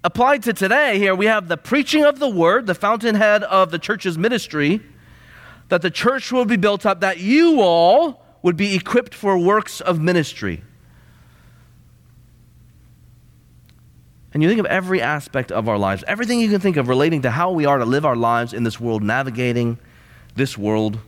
[0.02, 3.78] Applied to today, here we have the preaching of the word, the fountainhead of the
[3.78, 4.82] church's ministry,
[5.70, 9.80] that the church will be built up, that you all would be equipped for works
[9.80, 10.62] of ministry.
[14.34, 17.22] And you think of every aspect of our lives, everything you can think of relating
[17.22, 19.78] to how we are to live our lives in this world, navigating
[20.34, 20.98] this world.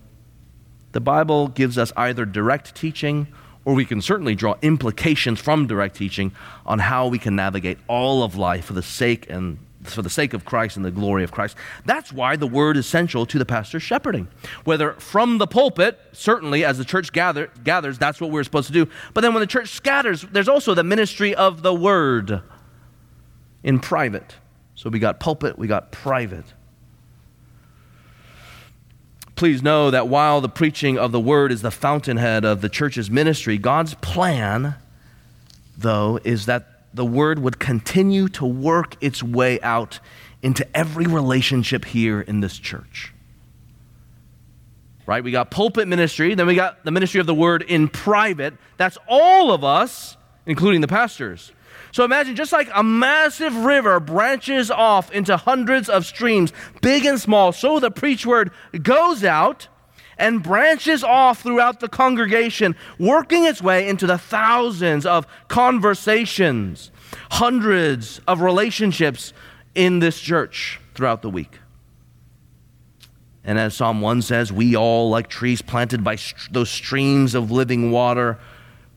[0.92, 3.26] The Bible gives us either direct teaching
[3.66, 6.32] or we can certainly draw implications from direct teaching
[6.64, 10.34] on how we can navigate all of life for the sake and for the sake
[10.34, 11.56] of Christ and the glory of Christ.
[11.84, 14.28] That's why the word is central to the pastor's shepherding.
[14.64, 18.72] Whether from the pulpit, certainly as the church gather, gathers, that's what we're supposed to
[18.72, 18.88] do.
[19.14, 22.42] But then when the church scatters, there's also the ministry of the word
[23.64, 24.36] in private.
[24.76, 26.46] So we got pulpit, we got private.
[29.36, 33.10] Please know that while the preaching of the word is the fountainhead of the church's
[33.10, 34.76] ministry, God's plan,
[35.76, 40.00] though, is that the word would continue to work its way out
[40.42, 43.12] into every relationship here in this church.
[45.04, 45.22] Right?
[45.22, 48.54] We got pulpit ministry, then we got the ministry of the word in private.
[48.78, 51.52] That's all of us, including the pastors.
[51.96, 57.18] So imagine just like a massive river branches off into hundreds of streams, big and
[57.18, 58.50] small, so the preach word
[58.82, 59.68] goes out
[60.18, 66.90] and branches off throughout the congregation, working its way into the thousands of conversations,
[67.30, 69.32] hundreds of relationships
[69.74, 71.60] in this church throughout the week.
[73.42, 77.50] And as Psalm 1 says, we all, like trees planted by st- those streams of
[77.50, 78.38] living water,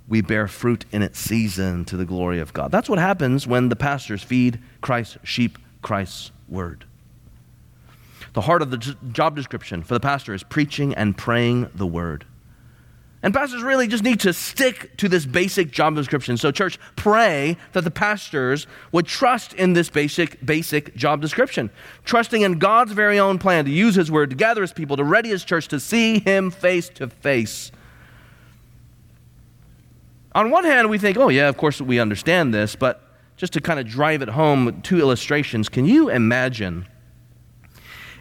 [0.10, 2.72] we bear fruit in its season to the glory of God.
[2.72, 6.86] That's what happens when the pastors feed Christ's sheep, Christ's word.
[8.34, 8.78] The heart of the
[9.12, 12.26] job description for the pastor is preaching and praying the word.
[13.22, 16.38] And pastors really just need to stick to this basic job description.
[16.38, 21.70] So, church, pray that the pastors would trust in this basic, basic job description,
[22.06, 25.04] trusting in God's very own plan to use His word, to gather His people, to
[25.04, 27.72] ready His church to see Him face to face.
[30.34, 33.02] On one hand, we think, oh, yeah, of course we understand this, but
[33.36, 35.70] just to kind of drive it home, two illustrations.
[35.70, 36.88] Can you imagine?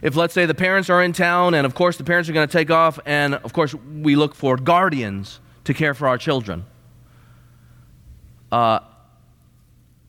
[0.03, 2.47] if let's say the parents are in town and of course the parents are going
[2.47, 6.65] to take off and of course we look for guardians to care for our children
[8.53, 8.81] uh,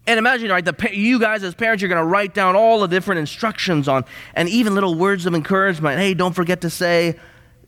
[0.08, 2.88] and imagine right the, you guys as parents you're going to write down all the
[2.88, 7.18] different instructions on and even little words of encouragement hey don't forget to say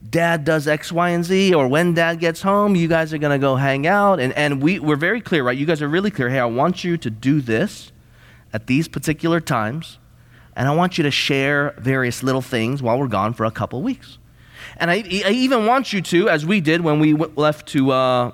[0.10, 3.32] dad does x y and z or when dad gets home you guys are going
[3.32, 4.20] to go hang out.
[4.20, 5.58] And, and we, we're very clear right?
[5.58, 6.30] You guys are really clear.
[6.30, 7.92] Hey i want you to do this
[8.54, 10.00] at these particular times
[10.56, 13.82] and I want you to share various little things while we're gone for a couple
[13.82, 14.18] weeks.
[14.78, 18.32] And I, I, even want you to, as we did when we left to, uh,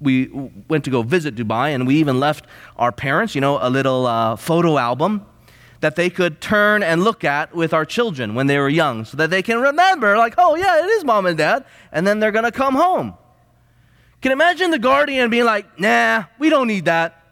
[0.00, 0.28] we
[0.68, 4.06] went to go visit Dubai, and we even left our parents, you know, a little
[4.06, 5.26] uh, photo album
[5.80, 9.16] that they could turn and look at with our children when they were young so
[9.16, 11.64] that they can remember, like, oh, yeah, it is mom and dad.
[11.90, 13.14] And then they're going to come home.
[14.20, 17.22] Can imagine the guardian being like, nah, we don't need that.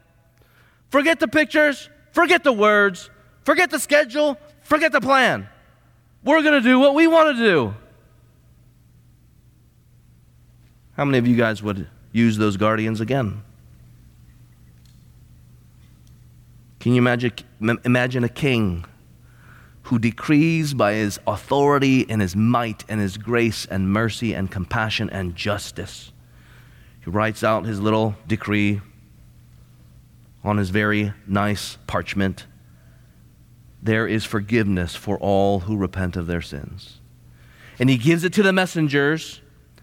[0.91, 3.11] Forget the pictures, forget the words,
[3.49, 5.49] Forget the schedule, forget the plan.
[6.23, 7.75] We're going to do what we want to do.
[10.99, 13.43] How many of you guys would use those guardians again?
[16.81, 17.33] Can you imagine,
[17.85, 18.85] imagine a king
[19.83, 25.11] who decrees by his authority and his might and his grace and mercy and compassion
[25.11, 26.13] and justice?
[27.05, 28.81] He writes out his little decree
[30.45, 32.47] on his very nice parchment.
[33.83, 37.01] There is forgiveness for all who repent of their sins.
[37.79, 39.41] And he gives it to the messengers,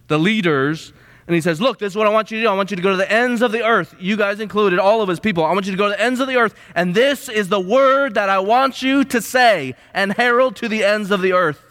[0.07, 0.93] the leaders,
[1.27, 2.49] and he says, Look, this is what I want you to do.
[2.49, 5.01] I want you to go to the ends of the earth, you guys included, all
[5.01, 5.43] of his people.
[5.43, 7.59] I want you to go to the ends of the earth, and this is the
[7.59, 11.61] word that I want you to say and herald to the ends of the earth.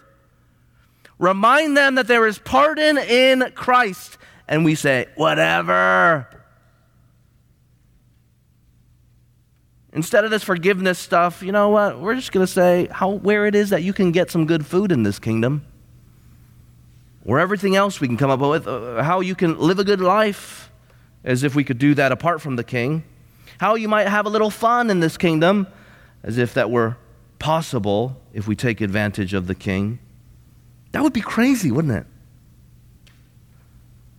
[1.18, 4.18] Remind them that there is pardon in Christ.
[4.48, 6.28] And we say, Whatever.
[9.92, 12.00] Instead of this forgiveness stuff, you know what?
[12.00, 14.66] We're just going to say how, where it is that you can get some good
[14.66, 15.64] food in this kingdom
[17.24, 20.00] or everything else we can come up with, uh, how you can live a good
[20.00, 20.70] life,
[21.24, 23.02] as if we could do that apart from the king,
[23.58, 25.66] how you might have a little fun in this kingdom,
[26.22, 26.96] as if that were
[27.38, 29.98] possible if we take advantage of the king.
[30.92, 32.06] That would be crazy, wouldn't it?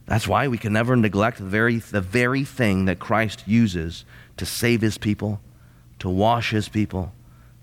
[0.05, 4.05] That's why we can never neglect the very, the very thing that Christ uses
[4.37, 5.41] to save his people,
[5.99, 7.13] to wash his people,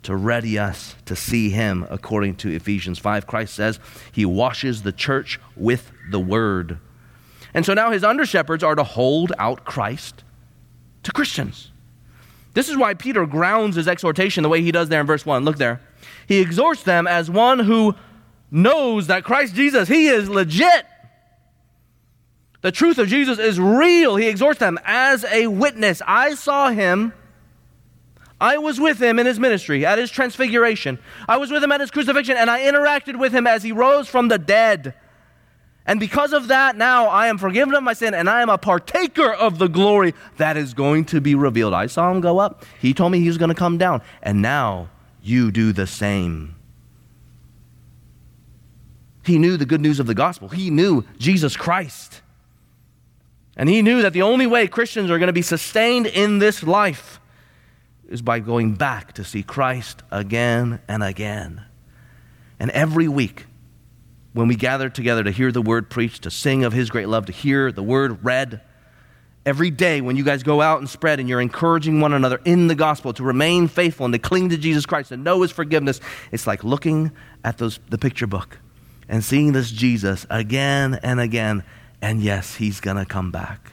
[0.03, 3.27] to ready us to see him according to Ephesians 5.
[3.27, 3.79] Christ says
[4.11, 6.79] he washes the church with the word.
[7.55, 10.25] And so now his under shepherds are to hold out Christ
[11.03, 11.71] to Christians.
[12.55, 15.45] This is why Peter grounds his exhortation the way he does there in verse 1.
[15.45, 15.81] Look there.
[16.27, 17.95] He exhorts them as one who
[18.51, 20.87] knows that Christ Jesus, he is legit.
[22.61, 24.17] The truth of Jesus is real.
[24.17, 26.01] He exhorts them as a witness.
[26.07, 27.13] I saw him
[28.43, 30.99] I was with him in his ministry, at his transfiguration.
[31.29, 34.09] I was with him at his crucifixion, and I interacted with him as he rose
[34.09, 34.95] from the dead.
[35.87, 38.59] And because of that, now I am forgiven of my sin, and I am a
[38.59, 41.73] partaker of the glory that is going to be revealed.
[41.73, 42.65] I saw him go up.
[42.81, 44.03] He told me he was going to come down.
[44.25, 44.89] And now
[45.23, 46.57] you do the same.
[49.25, 52.23] He knew the good news of the gospel, he knew Jesus Christ.
[53.57, 56.65] And he knew that the only way Christians are going to be sustained in this
[56.65, 57.21] life
[58.13, 61.65] is by going back to see Christ again and again.
[62.61, 63.47] And every week,
[64.33, 67.27] when we gather together to hear the word preached, to sing of his great love,
[67.27, 68.61] to hear the word read,
[69.45, 72.69] every day when you guys go out and spread and you're encouraging one another in
[72.69, 76.01] the gospel to remain faithful and to cling to Jesus Christ and know his forgiveness,
[76.31, 77.13] it's like looking
[77.45, 78.59] at those, the picture book
[79.09, 81.65] and seeing this Jesus again and again.
[82.01, 83.72] And yes, he's going to come back.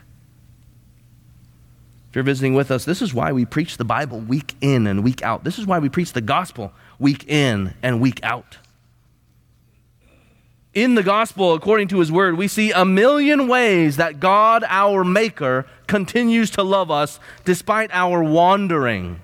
[2.09, 5.03] If you're visiting with us, this is why we preach the Bible week in and
[5.03, 5.43] week out.
[5.43, 8.57] This is why we preach the gospel week in and week out.
[10.73, 15.03] In the gospel, according to his word, we see a million ways that God, our
[15.03, 19.21] Maker, continues to love us despite our wandering.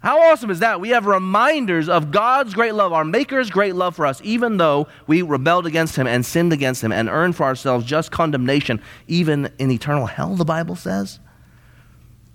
[0.00, 0.80] How awesome is that?
[0.80, 4.86] We have reminders of God's great love, our Maker's great love for us, even though
[5.08, 9.50] we rebelled against Him and sinned against Him and earned for ourselves just condemnation, even
[9.58, 11.18] in eternal hell, the Bible says.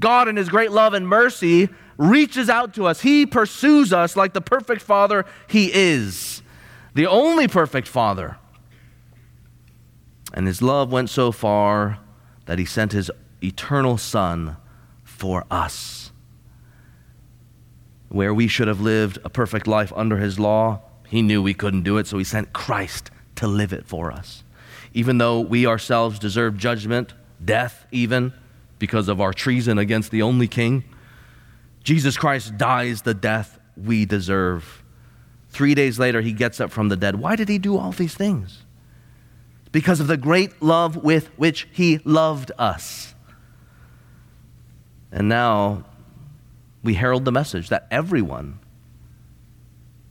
[0.01, 2.99] God, in His great love and mercy, reaches out to us.
[2.99, 6.41] He pursues us like the perfect Father He is,
[6.95, 8.37] the only perfect Father.
[10.33, 11.99] And His love went so far
[12.45, 13.09] that He sent His
[13.41, 14.57] eternal Son
[15.05, 16.02] for us
[18.13, 21.81] where we should have lived a perfect life under his law, he knew we couldn't
[21.81, 24.43] do it, so he sent Christ to live it for us.
[24.93, 27.11] Even though we ourselves deserve judgment,
[27.43, 28.31] death even,
[28.77, 30.83] because of our treason against the only king,
[31.83, 34.83] Jesus Christ dies the death we deserve.
[35.49, 37.15] Three days later, he gets up from the dead.
[37.15, 38.61] Why did he do all these things?
[39.71, 43.15] Because of the great love with which he loved us.
[45.11, 45.85] And now
[46.83, 48.59] we herald the message that everyone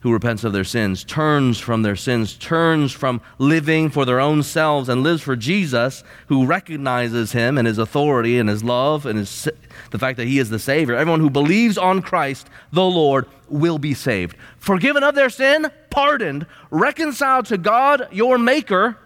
[0.03, 4.43] who repents of their sins, turns from their sins, turns from living for their own
[4.43, 9.21] selves and lives for Jesus, who recognizes him and his authority and his love and
[9.21, 9.49] his,
[9.93, 10.97] the fact that he is the Savior.
[10.97, 14.37] Everyone who believes on Christ, the Lord, will be saved.
[14.57, 18.99] Forgiven of their sin, pardoned, reconciled to God, your Maker,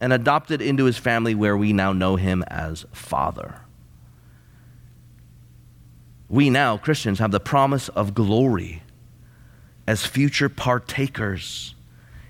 [0.00, 3.62] and adopted into his family where we now know him as Father
[6.28, 8.82] we now, Christians, have the promise of glory
[9.86, 11.74] as future partakers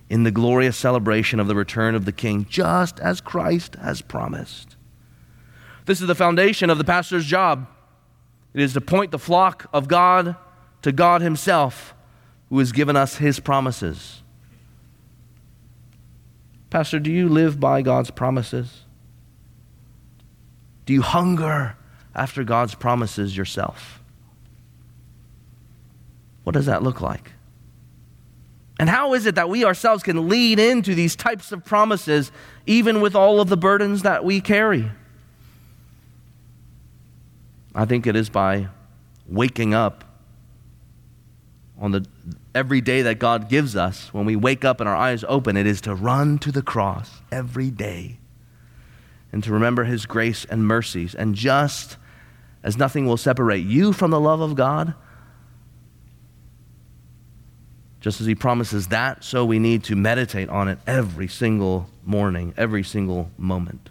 [0.08, 4.76] in the glorious celebration of the return of the King, just as Christ has promised.
[5.86, 7.66] This is the foundation of the pastor's job.
[8.54, 10.36] It is to point the flock of God
[10.82, 11.94] to God Himself,
[12.48, 14.22] who has given us His promises.
[16.70, 18.82] Pastor, do you live by God's promises?
[20.86, 21.77] Do you hunger
[22.18, 24.02] after God's promises yourself?
[26.44, 27.32] What does that look like?
[28.80, 32.30] And how is it that we ourselves can lead into these types of promises
[32.66, 34.90] even with all of the burdens that we carry?
[37.74, 38.68] I think it is by
[39.26, 40.04] waking up
[41.80, 42.04] on the
[42.54, 45.66] every day that God gives us, when we wake up and our eyes open, it
[45.66, 48.18] is to run to the cross every day
[49.30, 51.14] and to remember his grace and mercies.
[51.14, 51.96] And just
[52.62, 54.94] as nothing will separate you from the love of God,
[58.00, 62.54] just as he promises that, so we need to meditate on it every single morning,
[62.56, 63.90] every single moment.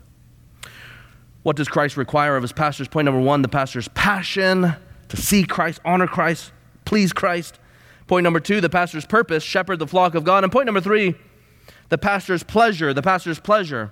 [1.44, 2.88] What does Christ require of his pastors?
[2.88, 4.76] Point number one the pastor's passion
[5.10, 6.52] to see Christ, honor Christ,
[6.86, 7.60] please Christ.
[8.08, 10.44] Point number two, the pastor's purpose, shepherd the flock of God.
[10.44, 11.16] And point number three,
[11.90, 13.92] the pastor's pleasure, the pastor's pleasure.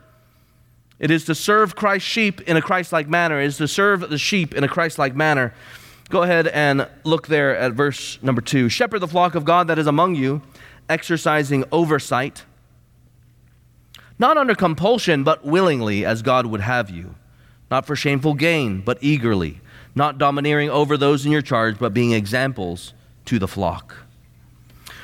[1.00, 3.42] It is to serve Christ's sheep in a Christ like manner.
[3.42, 5.54] It is to serve the sheep in a Christ like manner.
[6.10, 8.70] Go ahead and look there at verse number two.
[8.70, 10.42] Shepherd the flock of God that is among you,
[10.88, 12.44] exercising oversight,
[14.18, 17.16] not under compulsion, but willingly, as God would have you,
[17.70, 19.60] not for shameful gain, but eagerly,
[19.94, 22.94] not domineering over those in your charge, but being examples
[23.26, 23.96] to the flock.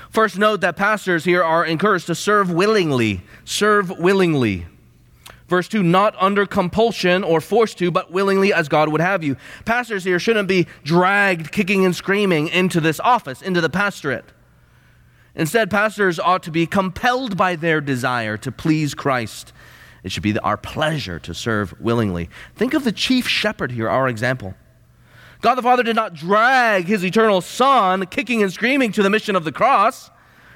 [0.09, 3.21] First, note that pastors here are encouraged to serve willingly.
[3.43, 4.65] Serve willingly.
[5.51, 9.35] Verse 2, not under compulsion or forced to, but willingly as God would have you.
[9.65, 14.23] Pastors here shouldn't be dragged kicking and screaming into this office, into the pastorate.
[15.35, 19.51] Instead, pastors ought to be compelled by their desire to please Christ.
[20.03, 22.29] It should be our pleasure to serve willingly.
[22.55, 24.53] Think of the chief shepherd here, our example.
[25.41, 29.35] God the Father did not drag his eternal Son kicking and screaming to the mission
[29.35, 30.11] of the cross.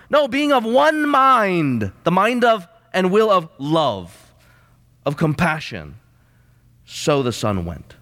[0.10, 4.25] No, being of one mind, the mind of and will of love,
[5.06, 5.96] of compassion,
[6.86, 7.96] so the Son went.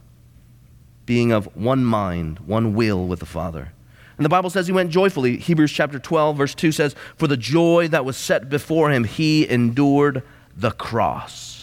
[1.06, 3.74] Being of one mind, one will with the Father.
[4.18, 5.38] And the Bible says he went joyfully.
[5.38, 9.50] Hebrews chapter 12, verse 2 says, For the joy that was set before him, he
[9.50, 10.24] endured
[10.56, 11.54] the cross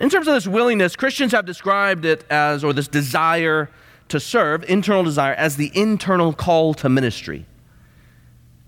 [0.00, 3.70] in terms of this willingness, Christians have described it as, or this desire
[4.08, 7.46] to serve, internal desire, as the internal call to ministry.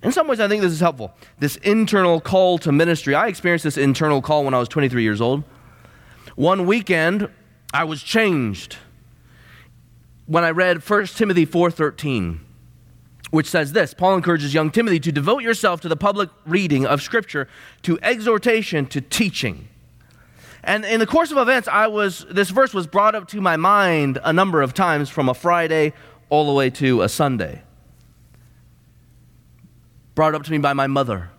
[0.03, 1.13] In some ways, I think this is helpful.
[1.39, 3.15] This internal call to ministry.
[3.15, 5.43] I experienced this internal call when I was 23 years old.
[6.37, 7.29] One weekend,
[7.75, 8.77] I was changed
[10.27, 12.39] when I read 1 Timothy 4:13,
[13.31, 13.93] which says this.
[13.93, 17.49] Paul encourages young Timothy to devote yourself to the public reading of scripture,
[17.83, 19.69] to exhortation, to teaching.
[20.63, 23.57] And in the course of events, I was, this verse was brought up to my
[23.57, 25.93] mind a number of times from a Friday
[26.29, 27.63] all the way to a Sunday.
[30.19, 31.31] Brought up to me by my mother.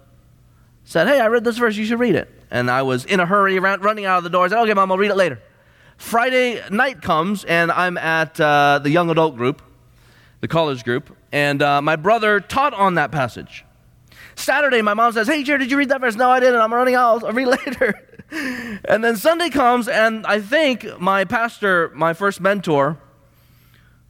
[0.86, 2.30] Said, Hey, I read this verse, you should read it.
[2.49, 4.45] And I was in a hurry, around, running out of the door.
[4.45, 5.41] I said, Okay, mom, I'll read it later.
[5.97, 9.61] Friday night comes, and I'm at uh, the young adult group,
[10.39, 13.65] the college group, and uh, my brother taught on that passage.
[14.36, 16.15] Saturday, my mom says, Hey, Jared, did you read that verse?
[16.15, 16.61] No, I didn't.
[16.61, 17.25] I'm running out.
[17.25, 17.99] I'll read later.
[18.86, 22.97] and then Sunday comes, and I think my pastor, my first mentor,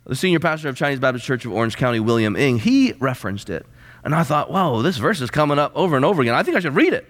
[0.05, 3.65] the senior pastor of Chinese Baptist Church of Orange County, William Ing, he referenced it.
[4.03, 6.35] And I thought, whoa, this verse is coming up over and over again.
[6.35, 7.07] I think I should read it.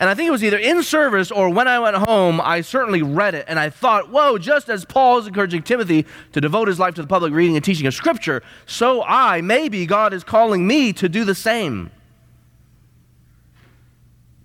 [0.00, 3.02] And I think it was either in service or when I went home, I certainly
[3.02, 3.44] read it.
[3.48, 7.02] And I thought, whoa, just as Paul is encouraging Timothy to devote his life to
[7.02, 11.08] the public reading and teaching of Scripture, so I, maybe God is calling me to
[11.08, 11.90] do the same.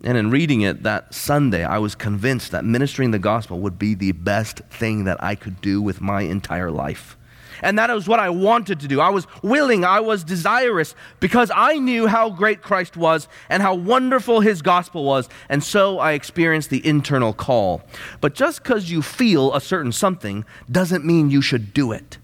[0.04, 3.94] And in reading it that Sunday, I was convinced that ministering the gospel would be
[3.94, 7.16] the best thing that I could do with my entire life.
[7.62, 9.00] And that was what I wanted to do.
[9.00, 13.76] I was willing, I was desirous because I knew how great Christ was and how
[13.76, 15.30] wonderful his gospel was.
[15.50, 17.84] And so I experienced the internal call.
[18.22, 22.18] But just because you feel a certain something doesn't mean you should do it.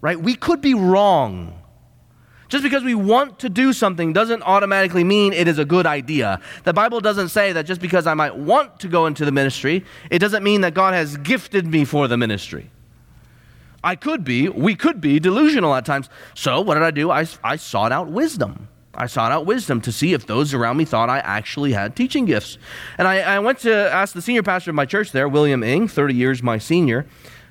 [0.00, 0.20] Right?
[0.20, 1.60] We could be wrong
[2.54, 6.40] just because we want to do something doesn't automatically mean it is a good idea.
[6.62, 9.84] The Bible doesn't say that just because I might want to go into the ministry,
[10.08, 12.70] it doesn't mean that God has gifted me for the ministry.
[13.84, 16.08] I could be, we could be delusional at times.
[16.34, 17.10] So, what did I do?
[17.10, 18.68] I, I sought out wisdom.
[18.94, 22.24] I sought out wisdom to see if those around me thought I actually had teaching
[22.24, 22.58] gifts.
[22.96, 25.88] And I, I went to ask the senior pastor of my church there, William Ing,
[25.88, 27.06] 30 years my senior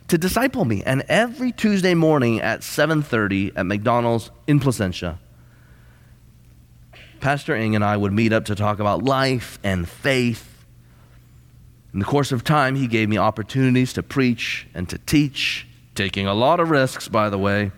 [0.08, 0.84] to disciple me.
[0.84, 5.20] And every Tuesday morning at 7:30 at McDonald's in Placentia,
[7.20, 10.50] Pastor Ing and I would meet up to talk about life and faith.
[11.94, 16.28] In the course of time, he gave me opportunities to preach and to teach, taking
[16.28, 17.72] a lot of risks, by the way.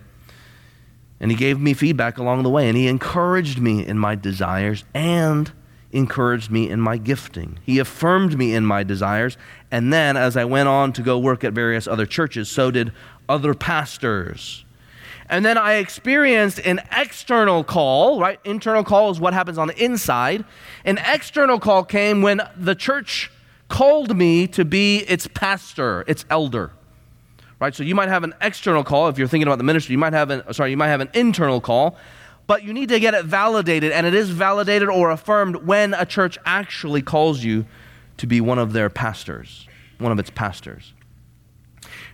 [1.19, 4.83] And he gave me feedback along the way, and he encouraged me in my desires,
[4.93, 5.51] and
[5.91, 7.57] encouraged me in my gifting.
[7.63, 9.37] He affirmed me in my desires.
[9.71, 12.91] And then, as I went on to go work at various other churches, so did
[13.29, 14.65] other pastors.
[15.27, 18.39] And then I experienced an external call, right?
[18.43, 20.45] Internal call is what happens on the inside.
[20.83, 23.31] An external call came when the church
[23.67, 26.71] called me to be its pastor, its elder.
[27.59, 27.73] Right?
[27.73, 29.93] So you might have an external call if you're thinking about the ministry.
[29.93, 31.97] You might have an sorry, you might have an internal call,
[32.47, 36.05] but you need to get it validated and it is validated or affirmed when a
[36.05, 37.65] church actually calls you
[38.17, 39.67] to be one of their pastors,
[39.99, 40.93] one of its pastors.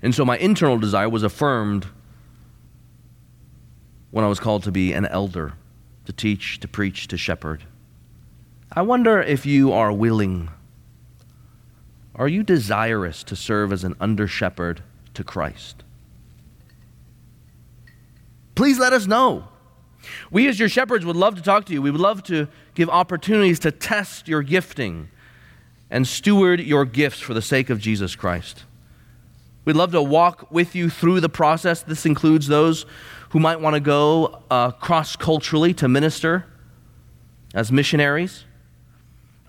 [0.02, 1.88] And so my internal desire was affirmed
[4.12, 5.54] when I was called to be an elder,
[6.06, 7.64] to teach, to preach, to shepherd.
[8.72, 10.50] I wonder if you are willing,
[12.16, 14.84] are you desirous to serve as an under shepherd
[15.14, 15.84] to Christ?
[18.55, 19.45] Please let us know.
[20.30, 21.82] We, as your shepherds, would love to talk to you.
[21.82, 25.09] We would love to give opportunities to test your gifting
[25.89, 28.66] and steward your gifts for the sake of Jesus Christ.
[29.66, 31.84] We'd love to walk with you through the process.
[31.84, 32.86] This includes those
[33.30, 36.45] who might want to go uh, cross culturally to minister
[37.53, 38.45] as missionaries.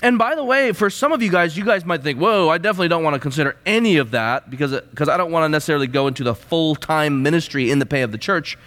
[0.02, 2.58] And by the way, for some of you guys, you guys might think, whoa, I
[2.58, 5.86] definitely don't want to consider any of that because, because I don't want to necessarily
[5.86, 8.58] go into the full time ministry in the pay of the church.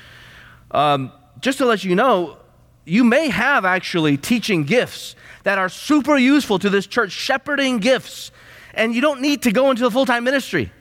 [0.71, 1.11] Um,
[1.41, 2.37] just to let you know,
[2.85, 8.31] you may have actually teaching gifts that are super useful to this church, shepherding gifts,
[8.73, 10.71] and you don't need to go into the full time ministry.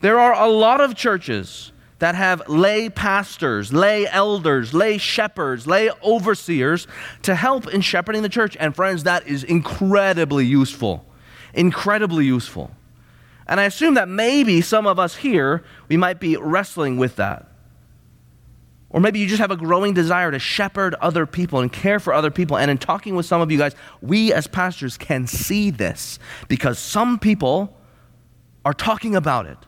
[0.00, 5.90] There are a lot of churches that have lay pastors, lay elders, lay shepherds, lay
[6.02, 6.86] overseers
[7.22, 8.56] to help in shepherding the church.
[8.60, 11.04] And friends, that is incredibly useful.
[11.54, 12.70] Incredibly useful.
[13.46, 17.46] And I assume that maybe some of us here, we might be wrestling with that.
[18.90, 22.12] Or maybe you just have a growing desire to shepherd other people and care for
[22.12, 22.56] other people.
[22.56, 26.18] And in talking with some of you guys, we as pastors can see this
[26.48, 27.76] because some people
[28.64, 29.58] are talking about it.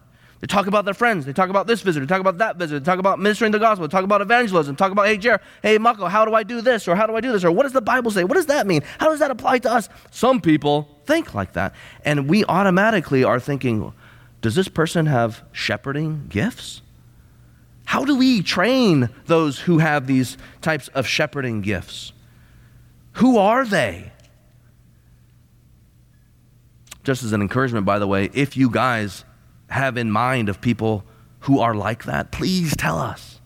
[0.40, 1.26] They talk about their friends.
[1.26, 2.06] They talk about this visitor.
[2.06, 2.80] They talk about that visitor.
[2.80, 3.86] They talk about ministering the gospel.
[3.86, 4.74] They talk about evangelism.
[4.74, 6.88] Talk about, hey, Jared, hey, Mako, how do I do this?
[6.88, 7.44] Or how do I do this?
[7.44, 8.24] Or what does the Bible say?
[8.24, 8.82] What does that mean?
[8.98, 9.90] How does that apply to us?
[10.10, 11.74] Some people think like that.
[12.06, 13.92] And we automatically are thinking,
[14.40, 16.80] does this person have shepherding gifts?
[17.84, 22.12] How do we train those who have these types of shepherding gifts?
[23.14, 24.12] Who are they?
[27.04, 29.24] Just as an encouragement, by the way, if you guys
[29.70, 31.04] have in mind of people
[31.40, 33.40] who are like that, please tell us.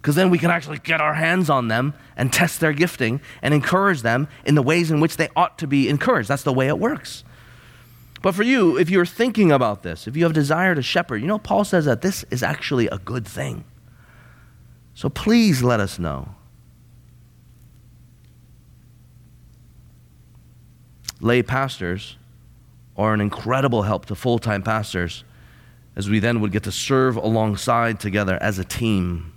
[0.00, 3.52] Because then we can actually get our hands on them and test their gifting and
[3.52, 6.28] encourage them in the ways in which they ought to be encouraged.
[6.28, 7.24] That's the way it works.
[8.22, 11.26] But for you, if you're thinking about this, if you have desire to shepherd, you
[11.26, 13.64] know, Paul says that this is actually a good thing.
[14.94, 16.34] So please let us know.
[21.20, 22.16] Lay pastors
[22.98, 25.24] are an incredible help to full time pastors
[25.96, 29.32] as we then would get to serve alongside together as a team.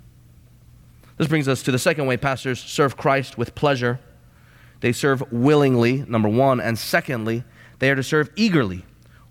[1.16, 4.00] This brings us to the second way pastors serve Christ with pleasure.
[4.80, 7.44] They serve willingly, number one, and secondly,
[7.78, 8.84] they are to serve eagerly,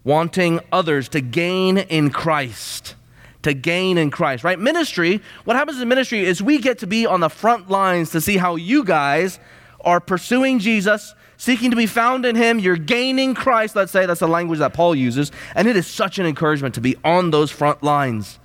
[0.03, 2.95] wanting others to gain in Christ.
[3.43, 4.59] To gain in Christ, right?
[4.59, 8.21] Ministry, what happens in ministry is we get to be on the front lines to
[8.21, 9.39] see how you guys
[9.81, 12.59] are pursuing Jesus seeking to be found in Him.
[12.59, 14.05] You're gaining Christ, let's say.
[14.05, 15.31] That's the language that Paul uses.
[15.55, 18.37] And it is such an encouragement to be on those front lines,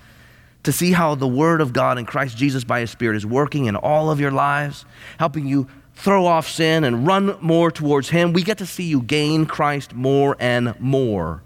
[0.63, 3.67] to see how the Word of God and Christ Jesus by His Spirit is working
[3.67, 4.87] in all of your lives,
[5.19, 8.33] helping you throw off sin and run more towards Him.
[8.33, 11.43] We get to see you gain Christ more and more.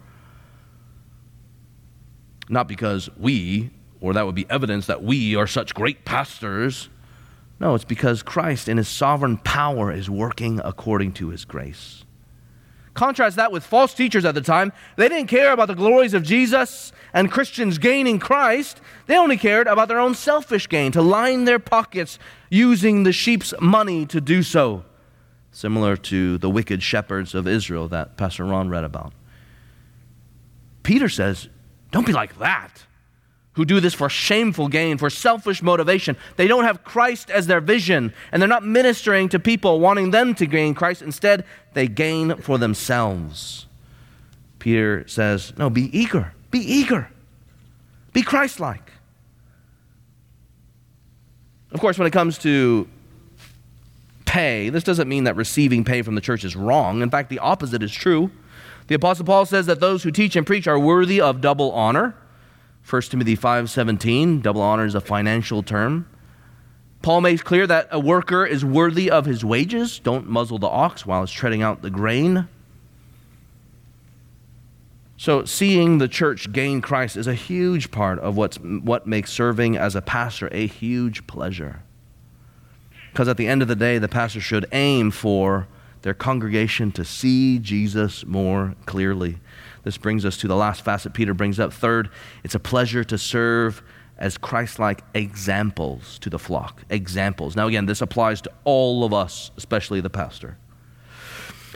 [2.49, 3.71] Not because we,
[4.01, 6.89] or that would be evidence that we are such great pastors
[7.61, 12.05] no, it's because Christ in his sovereign power is working according to his grace.
[12.95, 14.73] Contrast that with false teachers at the time.
[14.97, 18.81] They didn't care about the glories of Jesus and Christians gaining Christ.
[19.07, 23.53] They only cared about their own selfish gain, to line their pockets using the sheep's
[23.61, 24.85] money to do so.
[25.53, 29.13] Similar to the wicked shepherds of Israel that Pastor Ron read about.
[30.83, 31.49] Peter says,
[31.91, 32.87] Don't be like that
[33.55, 36.17] who do this for shameful gain, for selfish motivation.
[36.37, 40.35] They don't have Christ as their vision, and they're not ministering to people wanting them
[40.37, 41.03] to gain Christ.
[41.03, 41.45] Instead,
[41.75, 43.67] they gain for themselves.
[44.59, 46.33] Peter says, No, be eager.
[46.51, 47.09] Be eager.
[48.13, 48.93] Be Christ like.
[51.73, 52.89] Of course, when it comes to
[54.27, 57.03] pay, this doesn't mean that receiving pay from the church is wrong.
[57.03, 58.31] In fact, the opposite is true.
[58.87, 62.15] The Apostle Paul says that those who teach and preach are worthy of double honor.
[62.91, 66.07] 1 Timothy 5:17, double honor is a financial term.
[67.03, 70.01] Paul makes clear that a worker is worthy of his wages.
[70.01, 72.49] Don't muzzle the ox while it's treading out the grain.
[75.17, 79.77] So, seeing the church gain Christ is a huge part of what's, what makes serving
[79.77, 81.83] as a pastor a huge pleasure.
[83.13, 85.69] Because at the end of the day, the pastor should aim for
[86.03, 89.39] their congregation to see Jesus more clearly.
[89.83, 91.73] This brings us to the last facet Peter brings up.
[91.73, 92.11] Third,
[92.45, 93.83] it's a pleasure to serve
[94.19, 96.83] as Christ like examples to the flock.
[96.91, 97.57] Examples.
[97.57, 100.59] Now, again, this applies to all of us, especially the pastor.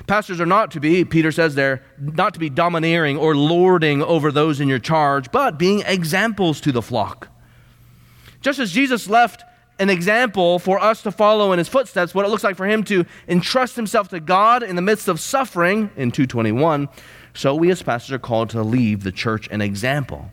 [0.06, 4.30] Pastors are not to be, Peter says there, not to be domineering or lording over
[4.30, 7.28] those in your charge, but being examples to the flock.
[8.40, 9.44] Just as Jesus left
[9.78, 12.84] an example for us to follow in his footsteps, what it looks like for him
[12.84, 16.88] to entrust himself to God in the midst of suffering in 221,
[17.34, 20.30] so we as pastors are called to leave the church an example.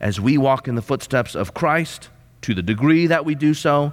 [0.00, 2.08] As we walk in the footsteps of Christ,
[2.42, 3.92] to the degree that we do so,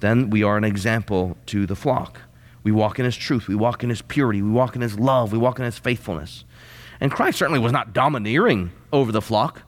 [0.00, 2.20] then we are an example to the flock.
[2.62, 3.48] We walk in His truth.
[3.48, 4.42] We walk in His purity.
[4.42, 5.32] We walk in His love.
[5.32, 6.44] We walk in His faithfulness.
[7.00, 9.62] And Christ certainly was not domineering over the flock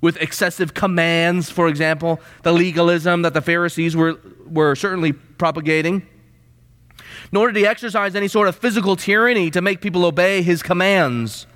[0.00, 6.06] with excessive commands, for example, the legalism that the Pharisees were, were certainly propagating.
[7.32, 11.46] Nor did he exercise any sort of physical tyranny to make people obey his commands.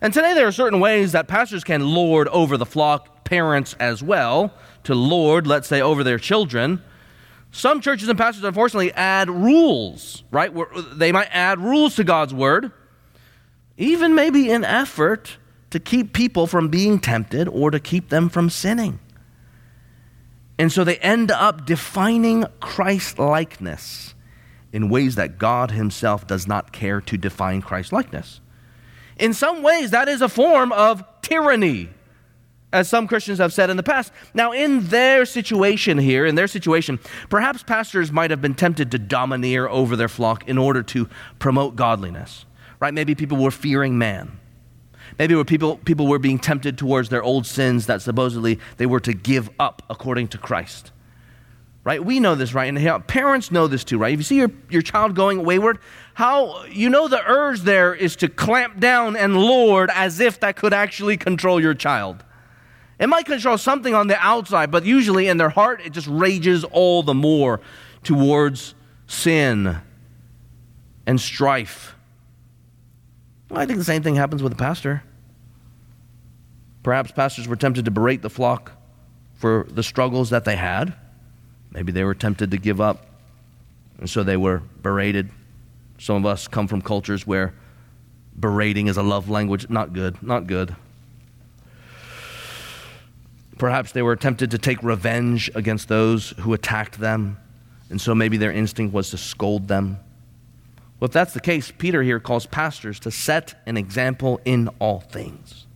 [0.00, 4.02] And today there are certain ways that pastors can lord over the flock, parents as
[4.02, 4.52] well,
[4.84, 6.82] to lord, let's say, over their children.
[7.50, 10.52] Some churches and pastors, unfortunately, add rules, right?
[10.92, 12.72] They might add rules to God's word,
[13.76, 15.38] even maybe in effort
[15.70, 19.00] to keep people from being tempted or to keep them from sinning.
[20.58, 24.14] And so they end up defining Christ likeness
[24.72, 28.40] in ways that God Himself does not care to define Christ likeness.
[29.18, 31.88] In some ways, that is a form of tyranny
[32.72, 34.12] as some Christians have said in the past.
[34.34, 36.98] Now, in their situation here, in their situation,
[37.30, 41.08] perhaps pastors might have been tempted to domineer over their flock in order to
[41.38, 42.44] promote godliness,
[42.78, 42.92] right?
[42.92, 44.38] Maybe people were fearing man.
[45.18, 49.00] Maybe were people, people were being tempted towards their old sins that supposedly they were
[49.00, 50.92] to give up according to Christ.
[51.88, 52.04] Right?
[52.04, 52.66] We know this, right?
[52.66, 54.12] And parents know this too, right?
[54.12, 55.78] If you see your, your child going wayward,
[56.12, 60.56] how you know the urge there is to clamp down and lord as if that
[60.56, 62.22] could actually control your child.
[62.98, 66.62] It might control something on the outside, but usually in their heart, it just rages
[66.62, 67.58] all the more
[68.02, 68.74] towards
[69.06, 69.78] sin
[71.06, 71.94] and strife.
[73.48, 75.04] Well, I think the same thing happens with a pastor.
[76.82, 78.72] Perhaps pastors were tempted to berate the flock
[79.36, 80.94] for the struggles that they had.
[81.70, 83.06] Maybe they were tempted to give up,
[83.98, 85.30] and so they were berated.
[85.98, 87.54] Some of us come from cultures where
[88.38, 89.68] berating is a love language.
[89.68, 90.74] Not good, not good.
[93.58, 97.38] Perhaps they were tempted to take revenge against those who attacked them,
[97.90, 99.98] and so maybe their instinct was to scold them.
[101.00, 105.00] Well, if that's the case, Peter here calls pastors to set an example in all
[105.00, 105.66] things,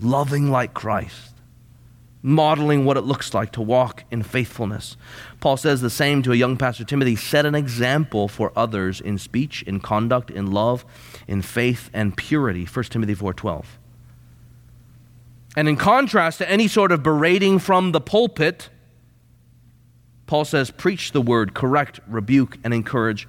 [0.00, 1.33] loving like Christ,
[2.26, 4.96] modeling what it looks like to walk in faithfulness.
[5.40, 9.18] Paul says the same to a young pastor, Timothy set an example for others in
[9.18, 10.86] speech, in conduct, in love,
[11.28, 12.64] in faith, and purity.
[12.64, 13.66] 1 Timothy 4.12.
[15.54, 18.70] And in contrast to any sort of berating from the pulpit,
[20.26, 23.28] Paul says, preach the word, correct, rebuke, and encourage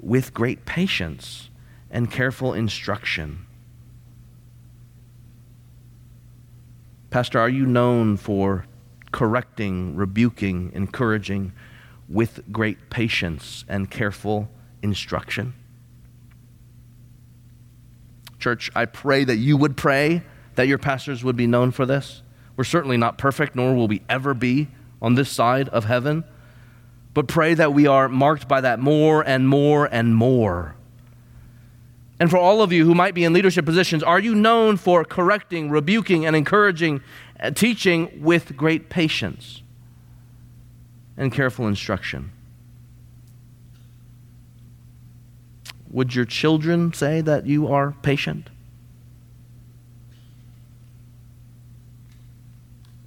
[0.00, 1.48] with great patience
[1.92, 3.45] and careful instruction.
[7.10, 8.66] Pastor, are you known for
[9.12, 11.52] correcting, rebuking, encouraging
[12.08, 14.48] with great patience and careful
[14.82, 15.54] instruction?
[18.38, 20.22] Church, I pray that you would pray
[20.56, 22.22] that your pastors would be known for this.
[22.56, 24.68] We're certainly not perfect, nor will we ever be
[25.00, 26.24] on this side of heaven.
[27.14, 30.75] But pray that we are marked by that more and more and more.
[32.18, 35.04] And for all of you who might be in leadership positions, are you known for
[35.04, 37.02] correcting, rebuking, and encouraging,
[37.36, 39.62] and teaching with great patience
[41.16, 42.32] and careful instruction?
[45.90, 48.48] Would your children say that you are patient?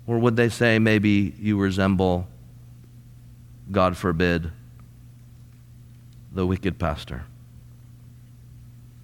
[0.06, 2.28] Or would they say maybe you resemble,
[3.72, 4.52] God forbid,
[6.32, 7.26] the wicked pastor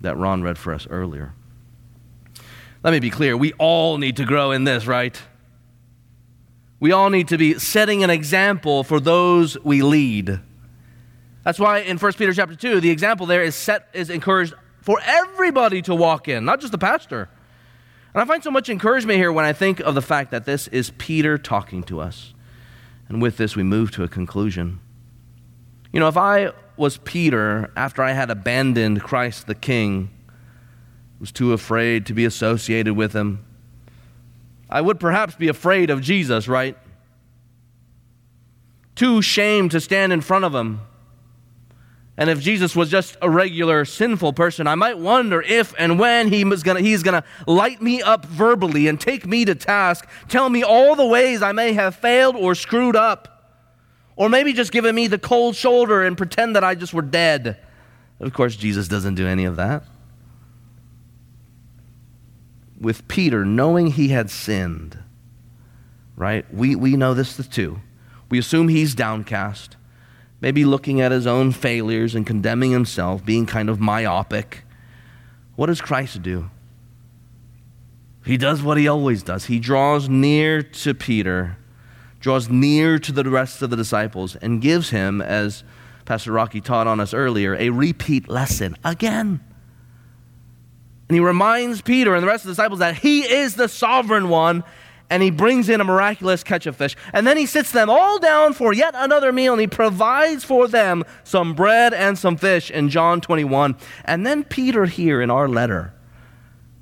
[0.01, 1.33] that Ron read for us earlier?
[2.83, 3.35] Let me be clear.
[3.35, 5.19] We all need to grow in this, right?
[6.79, 10.39] We all need to be setting an example for those we lead.
[11.43, 14.99] That's why in 1 Peter chapter 2, the example there is set is encouraged for
[15.03, 17.29] everybody to walk in, not just the pastor.
[18.13, 20.67] And I find so much encouragement here when I think of the fact that this
[20.67, 22.33] is Peter talking to us.
[23.09, 24.79] And with this, we move to a conclusion.
[25.91, 30.09] You know, if I was Peter after I had abandoned Christ the King,
[31.19, 33.45] was too afraid to be associated with him,
[34.69, 36.77] I would perhaps be afraid of Jesus, right?
[38.95, 40.81] Too ashamed to stand in front of him.
[42.17, 46.29] And if Jesus was just a regular sinful person, I might wonder if and when
[46.29, 50.07] he was gonna, he's going to light me up verbally and take me to task,
[50.29, 53.34] tell me all the ways I may have failed or screwed up.
[54.15, 57.57] Or maybe just giving me the cold shoulder and pretend that I just were dead.
[58.19, 59.83] Of course, Jesus doesn't do any of that.
[62.79, 64.97] With Peter, knowing he had sinned,
[66.15, 66.45] right?
[66.53, 67.81] We, we know this too.
[68.29, 69.75] We assume he's downcast
[70.41, 74.63] maybe looking at his own failures and condemning himself, being kind of myopic.
[75.55, 76.51] What does Christ do?
[78.25, 79.45] He does what he always does.
[79.45, 81.57] He draws near to Peter,
[82.25, 85.63] draws near to the rest of the disciples, and gives him, as
[86.05, 89.41] Pastor Rocky taught on us earlier, a repeat lesson again.
[91.07, 94.27] And he reminds Peter and the rest of the disciples that he is the sovereign
[94.27, 94.63] one
[95.07, 96.95] and he brings in a miraculous catch of fish.
[97.13, 100.67] And then he sits them all down for yet another meal and he provides for
[100.67, 103.75] them some bread and some fish in John 21.
[104.03, 105.93] And then Peter, here in our letter,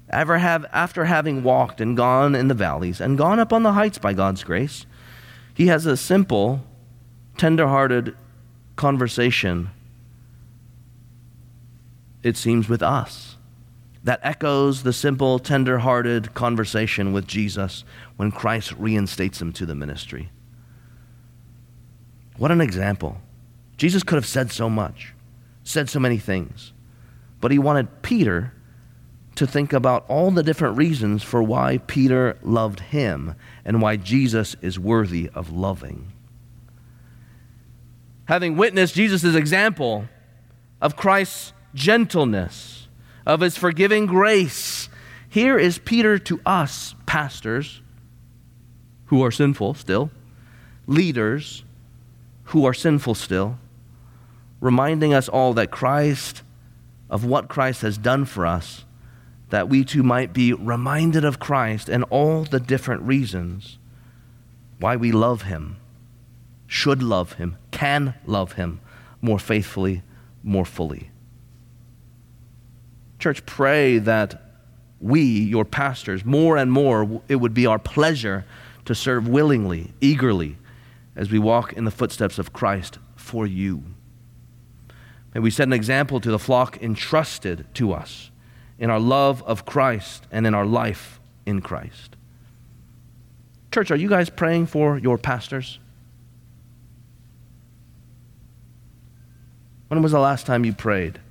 [0.09, 3.73] ever have, after having walked and gone in the valleys and gone up on the
[3.73, 4.85] heights by God's grace,
[5.53, 6.63] he has a simple,
[7.37, 8.15] tender-hearted
[8.75, 9.69] conversation,
[12.23, 13.37] it seems, with us
[14.03, 17.85] that echoes the simple, tender hearted conversation with Jesus
[18.17, 20.29] when Christ reinstates him to the ministry.
[22.37, 23.21] What an example.
[23.77, 25.13] Jesus could have said so much,
[25.63, 26.73] said so many things,
[27.39, 28.53] but he wanted Peter
[29.35, 33.35] to think about all the different reasons for why Peter loved him
[33.65, 36.11] and why Jesus is worthy of loving.
[38.25, 40.05] Having witnessed Jesus' example
[40.81, 42.87] of Christ's gentleness,
[43.25, 44.89] of his forgiving grace,
[45.29, 47.81] here is Peter to us, pastors,
[49.05, 50.11] who are sinful still,
[50.87, 51.63] leaders
[52.45, 53.57] who are sinful still,
[54.59, 56.43] reminding us all that Christ,
[57.09, 58.85] of what Christ has done for us,
[59.53, 63.77] that we too might be reminded of Christ and all the different reasons
[64.79, 65.77] why we love Him,
[66.65, 68.81] should love Him, can love Him
[69.21, 70.01] more faithfully,
[70.41, 71.11] more fully.
[73.19, 74.41] Church, pray that
[74.99, 78.45] we, your pastors, more and more, it would be our pleasure
[78.85, 80.57] to serve willingly, eagerly,
[81.15, 83.83] as we walk in the footsteps of Christ for you.
[85.35, 88.31] May we set an example to the flock entrusted to us
[88.83, 92.17] in our love of Christ and in our life in Christ.
[93.71, 95.79] Church, are you guys praying for your pastors?
[99.87, 101.21] When was the last time you prayed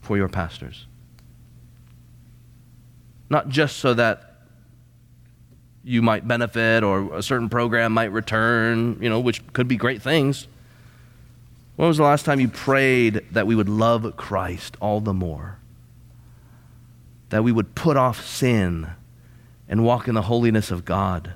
[0.00, 0.88] for your pastors?
[3.30, 4.38] Not just so that
[5.84, 10.02] you might benefit or a certain program might return, you know, which could be great
[10.02, 10.48] things.
[11.76, 15.60] When was the last time you prayed that we would love Christ all the more?
[17.30, 18.90] That we would put off sin
[19.68, 21.34] and walk in the holiness of God?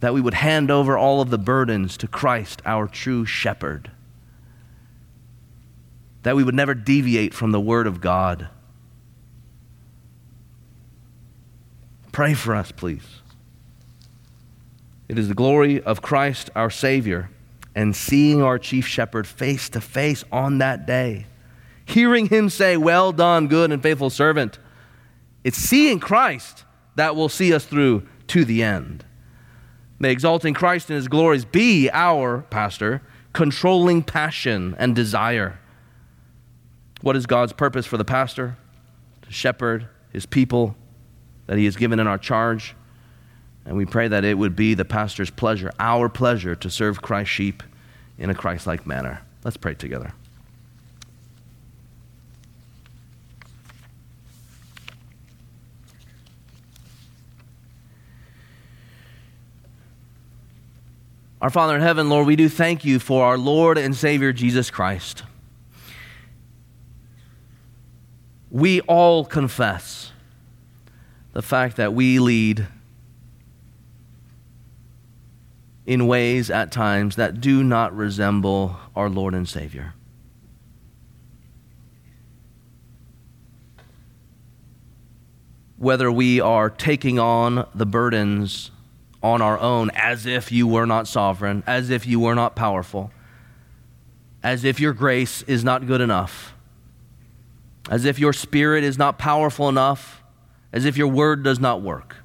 [0.00, 3.90] That we would hand over all of the burdens to Christ, our true shepherd?
[6.22, 8.48] That we would never deviate from the Word of God?
[12.12, 13.22] Pray for us, please.
[15.08, 17.30] It is the glory of Christ our Savior
[17.74, 21.26] and seeing our chief shepherd face to face on that day,
[21.88, 24.58] hearing him say, Well done, good and faithful servant.
[25.44, 26.64] It's seeing Christ
[26.96, 29.04] that will see us through to the end.
[29.98, 35.58] May exalting Christ in his glories be our pastor, controlling passion and desire.
[37.00, 38.56] What is God's purpose for the pastor?
[39.22, 40.76] To shepherd his people
[41.46, 42.74] that He has given in our charge.
[43.64, 47.34] And we pray that it would be the pastor's pleasure, our pleasure, to serve Christ's
[47.34, 47.62] sheep
[48.16, 49.22] in a Christ like manner.
[49.44, 50.12] Let's pray together.
[61.40, 64.72] Our Father in heaven, Lord, we do thank you for our Lord and Savior Jesus
[64.72, 65.22] Christ.
[68.50, 70.10] We all confess
[71.34, 72.66] the fact that we lead
[75.86, 79.94] in ways at times that do not resemble our Lord and Savior.
[85.76, 88.72] Whether we are taking on the burdens
[89.22, 93.10] on our own as if you were not sovereign, as if you were not powerful,
[94.42, 96.54] as if your grace is not good enough,
[97.90, 100.22] as if your spirit is not powerful enough,
[100.72, 102.16] as if your word does not work.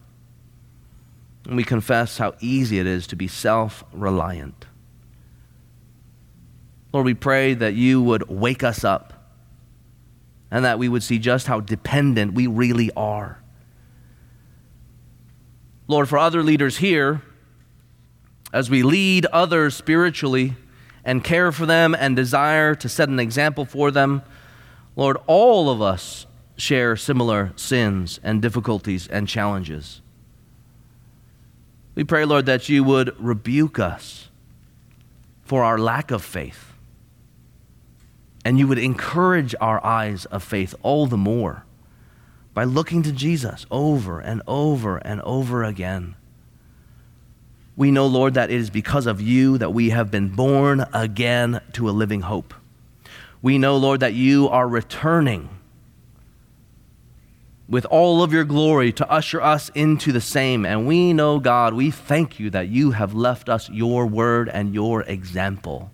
[1.46, 4.66] And we confess how easy it is to be self reliant.
[6.94, 9.14] Lord, we pray that you would wake us up
[10.52, 13.43] and that we would see just how dependent we really are.
[15.88, 17.22] Lord, for other leaders here,
[18.54, 20.56] as we lead others spiritually
[21.04, 24.22] and care for them and desire to set an example for them,
[24.96, 26.26] Lord, all of us
[26.56, 30.02] share similar sins and difficulties and challenges.
[31.96, 34.30] We pray, Lord, that you would rebuke us
[35.44, 36.74] for our lack of faith.
[38.46, 41.66] And you would encourage our eyes of faith all the more
[42.54, 46.16] by looking to Jesus over and over and over again.
[47.76, 51.60] We know, Lord, that it is because of you that we have been born again
[51.74, 52.54] to a living hope.
[53.42, 55.50] We know, Lord, that you are returning
[57.68, 60.66] with all of your glory to usher us into the same.
[60.66, 64.74] And we know, God, we thank you that you have left us your word and
[64.74, 65.92] your example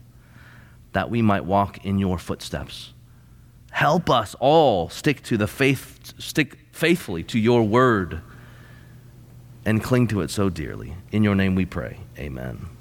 [0.92, 2.94] that we might walk in your footsteps.
[3.72, 8.22] Help us all stick to the faith, stick faithfully to your word
[9.66, 10.96] and cling to it so dearly.
[11.12, 12.00] In your name we pray.
[12.18, 12.79] Amen.